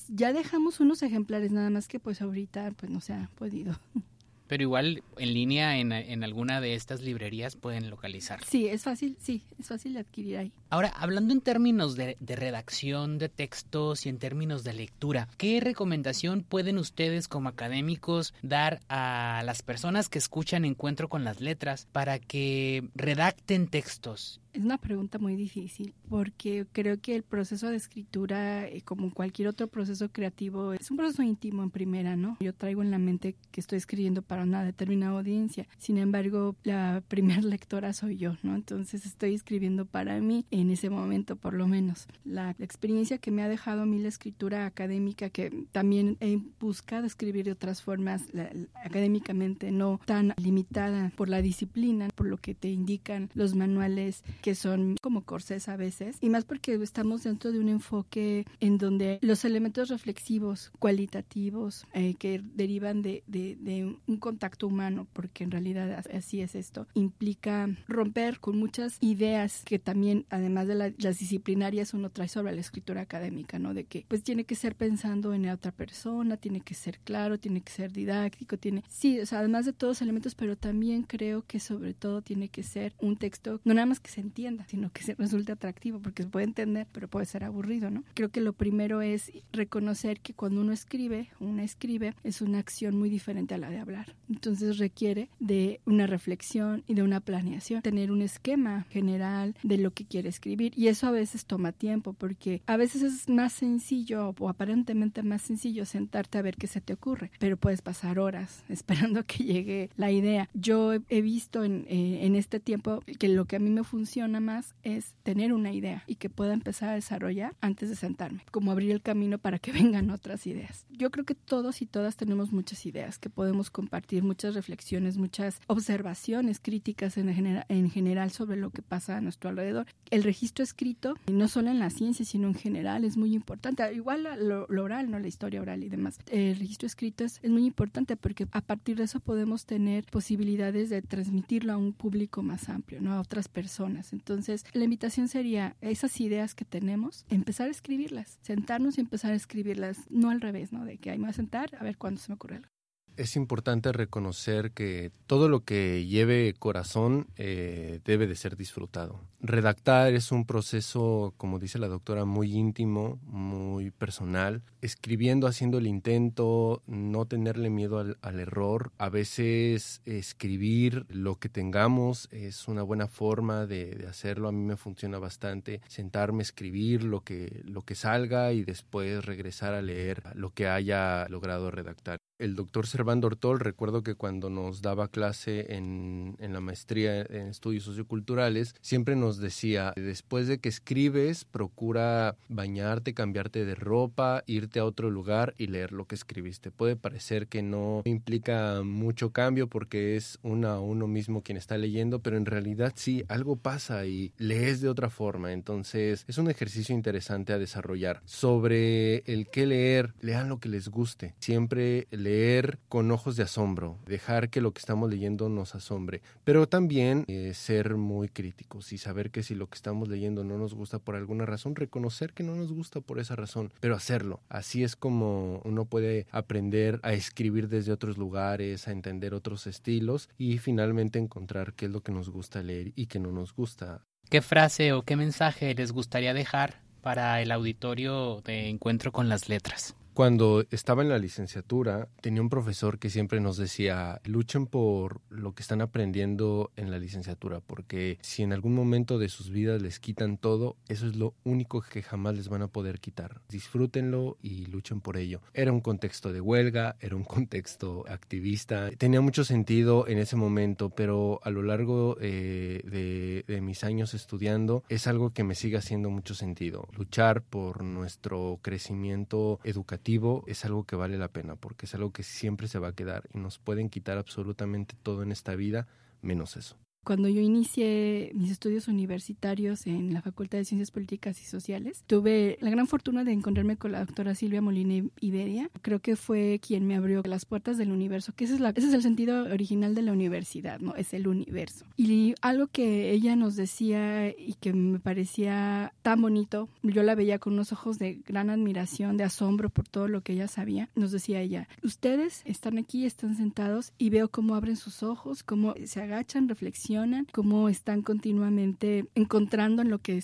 Ya 0.08 0.34
dejamos 0.34 0.80
unos 0.80 1.02
ejemplares, 1.04 1.52
nada 1.52 1.70
más 1.70 1.88
que 1.88 2.00
pues 2.00 2.22
ahorita 2.22 2.72
pues 2.78 2.92
no 2.92 3.02
se 3.02 3.14
ha 3.14 3.30
podido. 3.36 3.76
Pero 4.48 4.64
igual 4.64 5.04
en 5.18 5.34
línea 5.34 5.78
en, 5.78 5.92
en, 5.92 6.24
alguna 6.24 6.62
de 6.62 6.76
estas 6.76 7.02
librerías 7.02 7.56
pueden 7.56 7.90
localizar. 7.90 8.44
Sí, 8.44 8.68
es 8.68 8.84
fácil, 8.84 9.18
sí, 9.20 9.44
es 9.60 9.68
fácil 9.68 9.94
de 9.94 10.00
adquirir 10.00 10.38
ahí. 10.38 10.52
Ahora, 10.70 10.90
hablando 10.90 11.34
en 11.34 11.42
términos 11.42 11.96
de, 11.96 12.18
de, 12.20 12.36
redacción 12.36 13.18
de 13.18 13.30
textos 13.30 14.06
y 14.06 14.10
en 14.10 14.20
términos 14.20 14.64
de 14.64 14.74
lectura, 14.74 15.28
¿qué 15.38 15.60
recomendación 15.62 16.44
pueden 16.44 16.78
ustedes 16.78 17.28
como 17.28 17.50
académicos 17.50 18.34
dar 18.42 18.82
a 18.90 19.42
las 19.46 19.62
personas 19.64 20.10
que 20.10 20.20
escuchan 20.20 20.66
Encuentro 20.66 21.10
con 21.10 21.24
las 21.24 21.42
Letras 21.42 21.88
para 21.92 22.20
que 22.20 22.90
redacten 22.96 23.68
textos 23.68 24.42
es 24.56 24.64
una 24.64 24.78
pregunta 24.78 25.20
muy 25.20 25.36
difícil 25.36 25.94
porque 26.10 26.66
creo 26.72 27.00
que 27.02 27.16
el 27.16 27.24
proceso 27.24 27.70
de 27.70 27.76
escritura, 27.76 28.68
eh, 28.68 28.82
como 28.84 29.14
cualquier 29.14 29.50
otro 29.50 29.68
proceso 29.68 30.10
creativo, 30.10 30.74
es 30.74 30.90
un 30.90 30.98
proceso 30.98 31.24
íntimo 31.24 31.62
en 31.62 31.72
primera, 31.72 32.16
¿no? 32.16 32.38
Yo 32.40 32.54
traigo 32.54 32.82
en 32.82 32.90
la 32.90 32.98
mente 32.98 33.36
que 33.52 33.60
estoy 33.60 33.78
escribiendo 33.78 34.22
para 34.22 34.44
una 34.44 34.64
determinada 34.64 35.18
audiencia. 35.18 35.68
Sin 35.78 35.98
embargo, 35.98 36.56
la 36.64 37.04
primera 37.10 37.42
lectora 37.42 37.92
soy 37.92 38.18
yo, 38.18 38.38
¿no? 38.44 38.56
Entonces 38.56 39.06
estoy 39.06 39.34
escribiendo 39.34 39.86
para 39.86 40.20
mí 40.22 40.46
en 40.52 40.72
ese 40.72 40.90
momento, 40.90 41.36
por 41.36 41.54
lo 41.54 41.68
menos. 41.68 42.08
La, 42.24 42.56
la 42.58 42.66
experiencia 42.66 43.18
que 43.18 43.32
me 43.32 43.44
ha 43.44 43.50
dejado 43.50 43.82
a 43.82 43.86
mí 43.86 44.00
la 44.00 44.08
escritura 44.08 44.66
académica, 44.66 45.30
que 45.30 45.66
también 45.74 46.18
he 46.22 46.40
buscado 46.60 47.06
escribir 47.06 47.46
de 47.46 47.52
otras 47.52 47.82
formas 47.82 48.34
la, 48.34 48.50
académicamente, 48.86 49.72
no 49.72 50.00
tan 50.06 50.34
limitada 50.38 51.12
por 51.18 51.28
la 51.28 51.42
disciplina, 51.42 52.08
por 52.16 52.28
lo 52.28 52.38
que 52.38 52.56
te 52.56 52.70
indican 52.70 53.30
los 53.34 53.54
manuales 53.54 54.24
que 54.46 54.54
son 54.54 54.96
como 55.02 55.26
corsés 55.26 55.68
a 55.70 55.76
veces, 55.76 56.18
y 56.22 56.30
más 56.30 56.46
porque 56.46 56.76
estamos 56.76 57.24
dentro 57.24 57.52
de 57.52 57.58
un 57.58 57.68
enfoque 57.68 58.46
en 58.60 58.78
donde 58.78 59.18
los 59.24 59.44
elementos 59.44 59.90
reflexivos, 59.90 60.72
cualitativos, 60.78 61.88
eh, 61.94 62.14
que 62.20 62.44
derivan 62.54 63.02
de, 63.02 63.24
de, 63.26 63.58
de, 63.60 63.98
un 64.06 64.18
contacto 64.18 64.68
humano, 64.68 65.08
porque 65.14 65.44
en 65.44 65.50
realidad 65.50 66.06
así 66.14 66.42
es 66.42 66.54
esto, 66.54 66.86
implica 66.94 67.70
romper 67.88 68.40
con 68.40 68.60
muchas 68.60 69.00
ideas 69.02 69.64
que 69.66 69.80
también, 69.80 70.28
además 70.30 70.68
de 70.68 70.76
la, 70.76 70.94
las 71.00 71.18
disciplinarias, 71.18 71.96
uno 71.96 72.12
trae 72.12 72.28
sobre 72.28 72.54
la 72.54 72.62
escritura 72.62 73.02
académica, 73.02 73.58
¿no? 73.58 73.74
De 73.74 73.86
que 73.86 74.06
pues 74.08 74.22
tiene 74.22 74.44
que 74.44 74.54
ser 74.54 74.76
pensando 74.76 75.34
en 75.34 75.48
la 75.48 75.56
otra 75.56 75.72
persona, 75.72 76.38
tiene 76.38 76.62
que 76.62 76.76
ser 76.76 77.00
claro, 77.00 77.40
tiene 77.40 77.62
que 77.62 77.72
ser 77.72 77.92
didáctico, 77.92 78.60
tiene, 78.60 78.84
sí, 78.90 79.20
o 79.20 79.26
sea, 79.26 79.40
además 79.40 79.66
de 79.66 79.74
todos 79.74 79.94
los 79.96 80.02
elementos, 80.04 80.36
pero 80.36 80.56
también 80.56 81.02
creo 81.02 81.44
que 81.48 81.60
sobre 81.60 81.96
todo 81.96 82.22
tiene 82.22 82.50
que 82.50 82.62
ser 82.62 82.94
un 83.00 83.18
texto, 83.18 83.60
no 83.64 83.74
nada 83.74 83.88
más 83.88 84.00
que 84.00 84.12
se 84.12 84.22
entienda, 84.36 84.66
sino 84.68 84.92
que 84.92 85.02
se 85.02 85.16
resulte 85.16 85.54
atractivo, 85.54 86.02
porque 86.02 86.24
se 86.24 86.30
puede 86.30 86.46
entender, 86.46 86.88
pero 86.92 87.08
puede 87.08 87.26
ser 87.26 87.46
aburrido, 87.46 87.90
¿no? 87.90 88.04
Creo 88.16 88.30
que 88.30 88.42
lo 88.42 88.52
primero 88.52 89.02
es 89.02 89.32
reconocer 89.54 90.20
que 90.20 90.34
cuando 90.34 90.60
uno 90.60 90.74
escribe, 90.74 91.30
una 91.40 91.64
escribe, 91.64 92.16
es 92.26 92.42
una 92.42 92.60
acción 92.60 92.98
muy 92.98 93.10
diferente 93.10 93.54
a 93.54 93.58
la 93.58 93.70
de 93.70 93.80
hablar. 93.80 94.14
Entonces 94.30 94.78
requiere 94.78 95.30
de 95.40 95.80
una 95.86 96.06
reflexión 96.06 96.84
y 96.86 96.96
de 96.96 97.04
una 97.04 97.22
planeación, 97.22 97.82
tener 97.82 98.12
un 98.12 98.22
esquema 98.22 98.86
general 98.90 99.56
de 99.64 99.78
lo 99.78 99.92
que 99.92 100.04
quiere 100.04 100.28
escribir. 100.28 100.74
Y 100.76 100.90
eso 100.90 101.08
a 101.08 101.12
veces 101.12 101.46
toma 101.46 101.72
tiempo, 101.72 102.12
porque 102.12 102.62
a 102.66 102.76
veces 102.76 103.04
es 103.04 103.30
más 103.30 103.54
sencillo 103.54 104.36
o 104.38 104.50
aparentemente 104.50 105.24
más 105.24 105.44
sencillo 105.44 105.86
sentarte 105.86 106.38
a 106.38 106.42
ver 106.42 106.58
qué 106.58 106.68
se 106.68 106.82
te 106.82 106.92
ocurre, 106.92 107.32
pero 107.40 107.56
puedes 107.56 107.82
pasar 107.82 108.20
horas 108.20 108.66
esperando 108.70 109.24
que 109.24 109.46
llegue 109.46 109.90
la 109.96 110.12
idea. 110.12 110.50
Yo 110.54 110.92
he 111.08 111.22
visto 111.22 111.64
en, 111.64 111.86
eh, 111.88 112.26
en 112.26 112.36
este 112.36 112.60
tiempo 112.60 113.02
que 113.18 113.30
lo 113.30 113.46
que 113.46 113.56
a 113.56 113.60
mí 113.60 113.70
me 113.70 113.86
funciona 113.86 114.25
más 114.28 114.76
es 114.84 115.14
tener 115.24 115.54
una 115.54 115.72
idea 115.72 116.04
y 116.08 116.16
que 116.16 116.30
pueda 116.30 116.54
empezar 116.54 116.90
a 116.90 116.94
desarrollar 116.94 117.56
antes 117.62 117.90
de 117.90 117.96
sentarme, 117.96 118.44
como 118.52 118.72
abrir 118.72 118.92
el 118.92 119.02
camino 119.02 119.38
para 119.38 119.60
que 119.60 119.72
vengan 119.74 120.10
otras 120.10 120.48
ideas. 120.48 120.86
Yo 120.90 121.12
creo 121.12 121.26
que 121.26 121.36
todos 121.36 121.82
y 121.82 121.86
todas 121.86 122.16
tenemos 122.18 122.52
muchas 122.52 122.86
ideas 122.86 123.20
que 123.20 123.30
podemos 123.30 123.70
compartir, 123.70 124.24
muchas 124.24 124.56
reflexiones, 124.56 125.18
muchas 125.18 125.60
observaciones 125.68 126.60
críticas 126.60 127.18
en, 127.18 127.34
genera 127.34 127.66
en 127.70 127.90
general 127.90 128.32
sobre 128.32 128.58
lo 128.58 128.70
que 128.70 128.82
pasa 128.82 129.18
a 129.18 129.22
nuestro 129.22 129.50
alrededor. 129.50 129.86
El 130.10 130.24
registro 130.24 130.64
escrito, 130.64 131.16
no 131.32 131.48
solo 131.48 131.70
en 131.70 131.80
la 131.80 131.90
ciencia, 131.90 132.26
sino 132.26 132.48
en 132.48 132.56
general, 132.56 133.04
es 133.04 133.18
muy 133.18 133.34
importante. 133.34 133.94
Igual 133.94 134.28
lo, 134.40 134.66
lo 134.70 134.84
oral, 134.84 135.10
no 135.12 135.20
la 135.20 135.28
historia 135.28 135.62
oral 135.62 135.84
y 135.84 135.90
demás. 135.90 136.18
El 136.30 136.58
registro 136.58 136.88
escrito 136.88 137.24
es, 137.24 137.40
es 137.42 137.50
muy 137.50 137.66
importante 137.66 138.16
porque 138.16 138.48
a 138.52 138.62
partir 138.62 138.98
de 138.98 139.04
eso 139.04 139.20
podemos 139.20 139.66
tener 139.66 140.06
posibilidades 140.06 140.90
de 140.90 141.02
transmitirlo 141.02 141.74
a 141.74 141.78
un 141.78 141.94
público 141.94 142.42
más 142.42 142.70
amplio, 142.70 143.02
¿no? 143.02 143.14
a 143.14 143.22
otras 143.22 143.48
personas. 143.48 144.15
Entonces, 144.16 144.64
la 144.72 144.86
invitación 144.86 145.28
sería 145.28 145.76
esas 145.82 146.20
ideas 146.22 146.56
que 146.56 146.64
tenemos, 146.66 147.26
empezar 147.30 147.68
a 147.68 147.72
escribirlas, 147.72 148.40
sentarnos 148.42 148.98
y 148.98 149.02
empezar 149.02 149.34
a 149.34 149.36
escribirlas, 149.36 150.10
no 150.10 150.30
al 150.30 150.40
revés, 150.40 150.72
¿no? 150.72 150.86
De 150.86 150.98
que 150.98 151.12
ahí 151.12 151.18
me 151.18 151.26
voy 151.26 151.32
a 151.32 151.34
sentar 151.34 151.76
a 151.78 151.84
ver 151.84 151.98
cuándo 151.98 152.22
se 152.22 152.32
me 152.32 152.36
ocurre 152.36 152.56
algo. 152.58 152.75
Es 153.18 153.36
importante 153.36 153.92
reconocer 153.94 154.72
que 154.72 155.12
todo 155.26 155.48
lo 155.48 155.64
que 155.64 156.06
lleve 156.06 156.54
corazón 156.58 157.28
eh, 157.38 158.02
debe 158.04 158.28
de 158.28 158.36
ser 158.36 158.58
disfrutado. 158.58 159.22
Redactar 159.40 160.14
es 160.14 160.32
un 160.32 160.46
proceso, 160.46 161.34
como 161.38 161.60
dice 161.60 161.80
la 161.80 161.88
doctora, 161.88 162.26
muy 162.26 162.54
íntimo, 162.54 163.20
muy 163.24 163.92
personal. 163.92 164.64
Escribiendo, 164.82 165.48
haciendo 165.48 165.78
el 165.78 165.88
intento, 165.88 166.82
no 166.88 167.26
tenerle 167.26 167.70
miedo 167.70 168.00
al, 168.00 168.18
al 168.22 168.40
error. 168.40 168.92
A 168.98 169.10
veces 169.10 170.02
escribir 170.06 171.06
lo 171.10 171.36
que 171.36 171.48
tengamos 171.48 172.28
es 172.32 172.68
una 172.68 172.82
buena 172.82 173.08
forma 173.08 173.66
de, 173.66 173.96
de, 173.96 174.08
hacerlo. 174.08 174.50
A 174.50 174.52
mí 174.52 174.64
me 174.64 174.78
funciona 174.78 175.20
bastante. 175.20 175.82
Sentarme, 175.88 176.44
escribir 176.44 177.04
lo 177.04 177.22
que, 177.22 177.62
lo 177.66 177.84
que 177.84 177.96
salga 177.96 178.52
y 178.52 178.64
después 178.64 179.24
regresar 179.24 179.74
a 179.74 179.82
leer 179.82 180.24
lo 180.34 180.50
que 180.50 180.68
haya 180.68 181.28
logrado 181.30 181.72
redactar. 181.72 182.18
El 182.38 182.56
doctor 182.56 182.88
Servando 183.06 183.28
Ortol, 183.28 183.60
recuerdo 183.60 184.02
que 184.02 184.16
cuando 184.16 184.50
nos 184.50 184.82
daba 184.82 185.10
clase 185.10 185.76
en, 185.76 186.36
en, 186.40 186.54
la 186.54 186.60
maestría 186.60 187.22
en 187.22 187.50
estudios 187.50 187.84
socioculturales, 187.84 188.74
siempre 188.82 189.16
nos 189.16 189.38
decía, 189.38 189.94
después 189.96 190.48
de 190.48 190.58
que 190.58 190.70
escribes, 190.70 191.46
procura 191.46 192.36
bañarte, 192.50 193.14
cambiarte 193.14 193.64
de 193.64 193.76
ropa, 193.76 194.42
irte 194.48 194.80
a 194.80 194.86
otro 194.86 195.12
lugar 195.12 195.54
y 195.60 195.68
leer 195.68 195.92
lo 195.92 196.06
que 196.06 196.16
escribiste. 196.16 196.72
Puede 196.72 196.96
parecer 196.96 197.46
que 197.46 197.62
no 197.62 198.02
implica 198.06 198.82
mucho 198.84 199.30
cambio 199.30 199.68
porque 199.68 200.16
es 200.16 200.40
uno 200.42 200.70
a 200.70 200.80
uno 200.80 201.06
mismo 201.06 201.44
quien 201.44 201.60
está 201.60 201.78
leyendo, 201.78 202.24
pero 202.24 202.38
en 202.38 202.48
realidad 202.48 202.94
sí, 202.96 203.24
algo 203.28 203.56
pasa 203.56 204.08
y 204.08 204.34
lees 204.40 204.82
de 204.82 204.90
otra 204.90 205.12
forma. 205.12 205.54
Entonces 205.54 206.26
es 206.28 206.40
un 206.40 206.50
ejercicio 206.50 206.96
interesante 206.96 207.54
a 207.54 207.60
desarrollar. 207.60 208.24
Sobre 208.26 209.18
el 209.32 209.48
qué 209.52 209.68
leer, 209.68 210.16
lean 210.22 210.50
lo 210.50 210.60
que 210.60 210.70
les 210.70 210.90
guste. 210.90 211.36
Siempre 211.38 212.08
leer 212.10 212.80
con 212.96 213.12
ojos 213.12 213.36
de 213.36 213.44
asombro, 213.44 214.00
dejar 214.06 214.50
que 214.50 214.62
lo 214.62 214.72
que 214.72 214.80
estamos 214.80 215.10
leyendo 215.10 215.50
nos 215.50 215.76
asombre, 215.76 216.22
pero 216.46 216.66
también 216.70 217.26
eh, 217.28 217.52
ser 217.54 217.98
muy 217.98 218.30
críticos 218.30 218.94
y 218.94 218.98
saber 218.98 219.32
que 219.32 219.44
si 219.44 219.54
lo 219.54 219.68
que 219.68 219.76
estamos 219.76 220.08
leyendo 220.08 220.46
no 220.46 220.58
nos 220.58 220.74
gusta 220.74 221.00
por 221.00 221.18
alguna 221.18 221.46
razón, 221.46 221.76
reconocer 221.76 222.32
que 222.32 222.44
no 222.44 222.56
nos 222.56 222.72
gusta 222.72 223.02
por 223.02 223.20
esa 223.20 223.36
razón, 223.36 223.74
pero 223.82 223.98
hacerlo. 223.98 224.40
Así 224.48 224.82
es 224.86 224.96
como 224.96 225.60
uno 225.66 225.84
puede 225.84 226.26
aprender 226.32 227.02
a 227.04 227.12
escribir 227.12 227.68
desde 227.68 227.92
otros 227.92 228.18
lugares, 228.18 228.88
a 228.88 228.94
entender 228.94 229.34
otros 229.34 229.68
estilos 229.68 230.30
y 230.38 230.60
finalmente 230.60 231.20
encontrar 231.20 231.74
qué 231.74 231.88
es 231.88 231.92
lo 231.92 232.00
que 232.00 232.14
nos 232.14 232.30
gusta 232.30 232.64
leer 232.64 232.94
y 232.96 233.08
qué 233.08 233.20
no 233.20 233.34
nos 233.34 233.54
gusta. 233.54 234.06
¿Qué 234.30 234.42
frase 234.42 234.94
o 234.94 235.02
qué 235.02 235.18
mensaje 235.18 235.76
les 235.76 235.92
gustaría 235.92 236.34
dejar 236.34 236.80
para 237.02 237.42
el 237.42 237.52
auditorio 237.52 238.40
de 238.46 238.70
Encuentro 238.70 239.12
con 239.12 239.28
las 239.28 239.50
Letras? 239.50 239.96
Cuando 240.16 240.64
estaba 240.72 241.02
en 241.02 241.10
la 241.10 241.20
licenciatura, 241.20 242.08
tenía 242.22 242.42
un 242.42 242.48
profesor 242.48 243.00
que 243.00 243.10
siempre 243.10 243.42
nos 243.42 243.58
decía, 243.58 244.22
luchen 244.24 244.66
por 244.66 245.20
lo 245.28 245.54
que 245.54 245.62
están 245.62 245.82
aprendiendo 245.82 246.72
en 246.78 246.90
la 246.90 247.00
licenciatura, 247.00 247.60
porque 247.60 248.18
si 248.22 248.42
en 248.42 248.54
algún 248.54 248.74
momento 248.76 249.20
de 249.20 249.28
sus 249.28 249.50
vidas 249.50 249.82
les 249.82 250.00
quitan 250.00 250.38
todo, 250.38 250.78
eso 250.88 251.06
es 251.06 251.18
lo 251.18 251.34
único 251.44 251.82
que 251.82 252.02
jamás 252.02 252.34
les 252.38 252.48
van 252.48 252.62
a 252.62 252.70
poder 252.70 253.02
quitar. 253.02 253.42
Disfrútenlo 253.50 254.38
y 254.42 254.68
luchen 254.68 255.02
por 255.02 255.18
ello. 255.18 255.42
Era 255.54 255.74
un 255.74 255.82
contexto 255.82 256.32
de 256.32 256.40
huelga, 256.40 256.96
era 257.02 257.18
un 257.18 257.26
contexto 257.26 258.06
activista, 258.08 258.92
tenía 258.92 259.20
mucho 259.20 259.44
sentido 259.44 260.08
en 260.08 260.20
ese 260.20 260.38
momento, 260.38 260.92
pero 260.92 261.42
a 261.44 261.50
lo 261.50 261.62
largo 261.62 262.16
eh, 262.22 262.80
de, 262.86 263.44
de 263.54 263.60
mis 263.60 263.84
años 263.84 264.14
estudiando 264.14 264.86
es 264.88 265.08
algo 265.08 265.34
que 265.34 265.44
me 265.44 265.56
sigue 265.56 265.76
haciendo 265.76 266.10
mucho 266.10 266.36
sentido. 266.36 266.88
Luchar 266.96 267.42
por 267.42 267.84
nuestro 267.84 268.60
crecimiento 268.62 269.60
educativo 269.66 270.05
es 270.48 270.66
algo 270.66 270.86
que 270.86 270.96
vale 270.96 271.18
la 271.18 271.34
pena 271.34 271.56
porque 271.56 271.88
es 271.88 271.96
algo 271.96 272.14
que 272.14 272.24
siempre 272.24 272.68
se 272.68 272.80
va 272.80 272.90
a 272.90 272.96
quedar 272.96 273.28
y 273.34 273.40
nos 273.40 273.58
pueden 273.58 273.90
quitar 273.90 274.18
absolutamente 274.18 274.96
todo 275.02 275.24
en 275.24 275.32
esta 275.32 275.56
vida 275.56 275.88
menos 276.22 276.58
eso. 276.58 276.78
Cuando 277.06 277.30
yo 277.30 277.40
inicié 277.40 278.32
mis 278.34 278.50
estudios 278.50 278.88
universitarios 278.88 279.86
en 279.86 280.12
la 280.12 280.24
Facultad 280.24 280.58
de 280.58 280.66
Ciencias 280.66 280.90
Políticas 280.90 281.40
y 281.40 281.46
Sociales, 281.46 282.04
tuve 282.08 282.58
la 282.62 282.72
gran 282.72 282.88
fortuna 282.88 283.24
de 283.24 283.32
encontrarme 283.32 283.78
con 283.78 283.92
la 283.92 284.00
doctora 284.00 284.34
Silvia 284.34 284.60
Molina 284.60 285.08
Iberia. 285.20 285.70
Creo 285.84 286.00
que 286.00 286.16
fue 286.16 286.60
quien 286.66 286.88
me 286.88 286.96
abrió 286.96 287.22
las 287.24 287.46
puertas 287.46 287.78
del 287.78 287.92
universo, 287.92 288.34
que 288.36 288.46
ese 288.46 288.56
es, 288.56 288.60
la, 288.60 288.72
ese 288.72 288.88
es 288.88 288.94
el 288.96 289.04
sentido 289.04 289.44
original 289.44 289.94
de 289.94 290.02
la 290.02 290.14
universidad, 290.14 290.80
¿no? 290.80 290.96
Es 290.96 291.14
el 291.14 291.28
universo. 291.28 291.86
Y 291.96 292.34
algo 292.42 292.66
que 292.66 293.12
ella 293.12 293.36
nos 293.36 293.56
decía 293.56 294.30
y 294.30 294.56
que 294.60 294.74
me 294.74 294.98
parecía 294.98 295.94
tan 296.02 296.24
bonito, 296.24 296.70
yo 296.82 297.04
la 297.04 297.14
veía 297.14 297.38
con 297.38 297.54
unos 297.54 297.72
ojos 297.72 298.00
de 298.00 298.16
gran 298.28 298.50
admiración, 298.50 299.16
de 299.16 299.26
asombro 299.26 299.70
por 299.70 299.88
todo 299.88 300.08
lo 300.08 300.22
que 300.22 300.34
ella 300.34 300.48
sabía, 300.48 300.90
nos 300.96 301.12
decía 301.12 301.40
ella, 301.40 301.68
ustedes 301.84 302.42
están 302.46 302.80
aquí, 302.80 303.06
están 303.06 303.38
sentados 303.38 303.94
y 304.00 304.10
veo 304.10 304.30
cómo 304.30 304.56
abren 304.56 304.76
sus 304.76 305.04
ojos, 305.04 305.44
cómo 305.44 305.76
se 305.86 306.02
agachan, 306.02 306.50
reflexionan 306.50 306.95
cómo 307.32 307.70
están 307.70 308.02
continuamente 308.02 309.06
encontrando 309.16 309.82
en 309.82 309.90
lo 309.90 310.00
que 310.00 310.24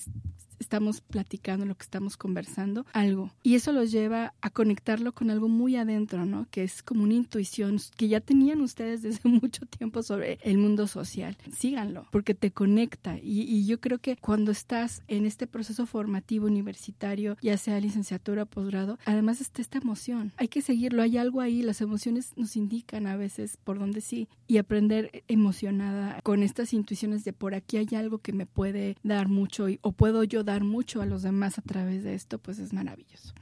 estamos 0.61 1.01
platicando, 1.01 1.65
lo 1.65 1.75
que 1.75 1.83
estamos 1.83 2.17
conversando, 2.17 2.85
algo. 2.93 3.31
Y 3.43 3.55
eso 3.55 3.71
los 3.71 3.91
lleva 3.91 4.33
a 4.41 4.49
conectarlo 4.49 5.13
con 5.13 5.29
algo 5.29 5.47
muy 5.47 5.75
adentro, 5.75 6.25
¿no? 6.25 6.47
Que 6.51 6.63
es 6.63 6.83
como 6.83 7.03
una 7.03 7.13
intuición 7.13 7.77
que 7.95 8.07
ya 8.07 8.21
tenían 8.21 8.61
ustedes 8.61 9.01
desde 9.01 9.27
mucho 9.29 9.65
tiempo 9.65 10.03
sobre 10.03 10.39
el 10.43 10.57
mundo 10.57 10.87
social. 10.87 11.37
Síganlo, 11.55 12.07
porque 12.11 12.33
te 12.33 12.51
conecta. 12.51 13.17
Y, 13.17 13.41
y 13.41 13.65
yo 13.65 13.79
creo 13.79 13.99
que 13.99 14.17
cuando 14.17 14.51
estás 14.51 15.03
en 15.07 15.25
este 15.25 15.47
proceso 15.47 15.85
formativo 15.85 16.45
universitario, 16.45 17.37
ya 17.41 17.57
sea 17.57 17.79
licenciatura 17.79 18.45
posgrado, 18.45 18.97
además 19.05 19.41
está 19.41 19.61
esta 19.61 19.77
emoción. 19.79 20.31
Hay 20.37 20.47
que 20.47 20.61
seguirlo, 20.61 21.01
hay 21.01 21.17
algo 21.17 21.41
ahí, 21.41 21.61
las 21.61 21.81
emociones 21.81 22.31
nos 22.35 22.55
indican 22.55 23.07
a 23.07 23.15
veces 23.15 23.57
por 23.63 23.79
dónde 23.79 24.01
sí. 24.01 24.27
Y 24.47 24.57
aprender 24.57 25.23
emocionada 25.27 26.19
con 26.23 26.43
estas 26.43 26.73
intuiciones 26.73 27.23
de 27.23 27.33
por 27.33 27.55
aquí 27.55 27.77
hay 27.77 27.87
algo 27.95 28.17
que 28.17 28.33
me 28.33 28.45
puede 28.45 28.97
dar 29.03 29.29
mucho 29.29 29.69
y, 29.69 29.79
o 29.81 29.91
puedo 29.93 30.23
yo 30.23 30.43
dar 30.43 30.50
mucho 30.59 31.01
a 31.01 31.05
los 31.05 31.21
demás 31.21 31.57
a 31.57 31.61
través 31.61 32.03
de 32.03 32.13
esto, 32.13 32.37
pues 32.37 32.59
es 32.59 32.73
maravilloso. 32.73 33.33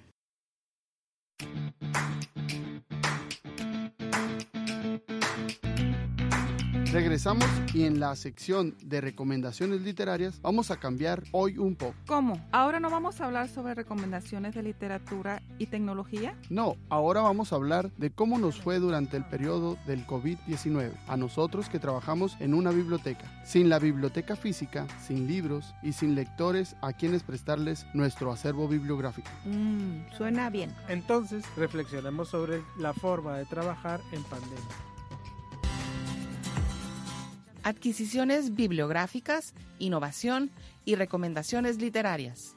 Regresamos 6.91 7.45
y 7.71 7.83
en 7.83 7.99
la 7.99 8.15
sección 8.15 8.75
de 8.83 8.99
recomendaciones 8.99 9.81
literarias 9.81 10.41
vamos 10.41 10.71
a 10.71 10.77
cambiar 10.77 11.21
hoy 11.31 11.59
un 11.59 11.75
poco. 11.75 11.93
¿Cómo? 12.07 12.43
¿Ahora 12.51 12.79
no 12.79 12.89
vamos 12.89 13.21
a 13.21 13.25
hablar 13.25 13.47
sobre 13.47 13.75
recomendaciones 13.75 14.55
de 14.55 14.63
literatura 14.63 15.43
y 15.59 15.67
tecnología? 15.67 16.35
No, 16.49 16.77
ahora 16.89 17.21
vamos 17.21 17.53
a 17.53 17.57
hablar 17.57 17.91
de 17.97 18.09
cómo 18.09 18.39
nos 18.39 18.59
fue 18.59 18.79
durante 18.79 19.17
el 19.17 19.23
periodo 19.23 19.77
del 19.85 20.07
COVID-19, 20.07 20.91
a 21.07 21.15
nosotros 21.15 21.69
que 21.69 21.77
trabajamos 21.77 22.35
en 22.39 22.55
una 22.55 22.71
biblioteca. 22.71 23.25
Sin 23.45 23.69
la 23.69 23.77
biblioteca 23.77 24.35
física, 24.35 24.87
sin 25.05 25.27
libros 25.27 25.75
y 25.83 25.93
sin 25.93 26.15
lectores 26.15 26.75
a 26.81 26.93
quienes 26.93 27.21
prestarles 27.21 27.85
nuestro 27.93 28.31
acervo 28.31 28.67
bibliográfico. 28.67 29.29
Mm, 29.45 30.11
suena 30.17 30.49
bien. 30.49 30.75
Entonces, 30.87 31.45
reflexionemos 31.55 32.29
sobre 32.29 32.63
la 32.79 32.95
forma 32.95 33.37
de 33.37 33.45
trabajar 33.45 34.01
en 34.11 34.23
pandemia. 34.23 34.88
Adquisiciones 37.63 38.55
bibliográficas, 38.55 39.53
innovación 39.79 40.51
y 40.85 40.95
recomendaciones 40.95 41.81
literarias. 41.81 42.55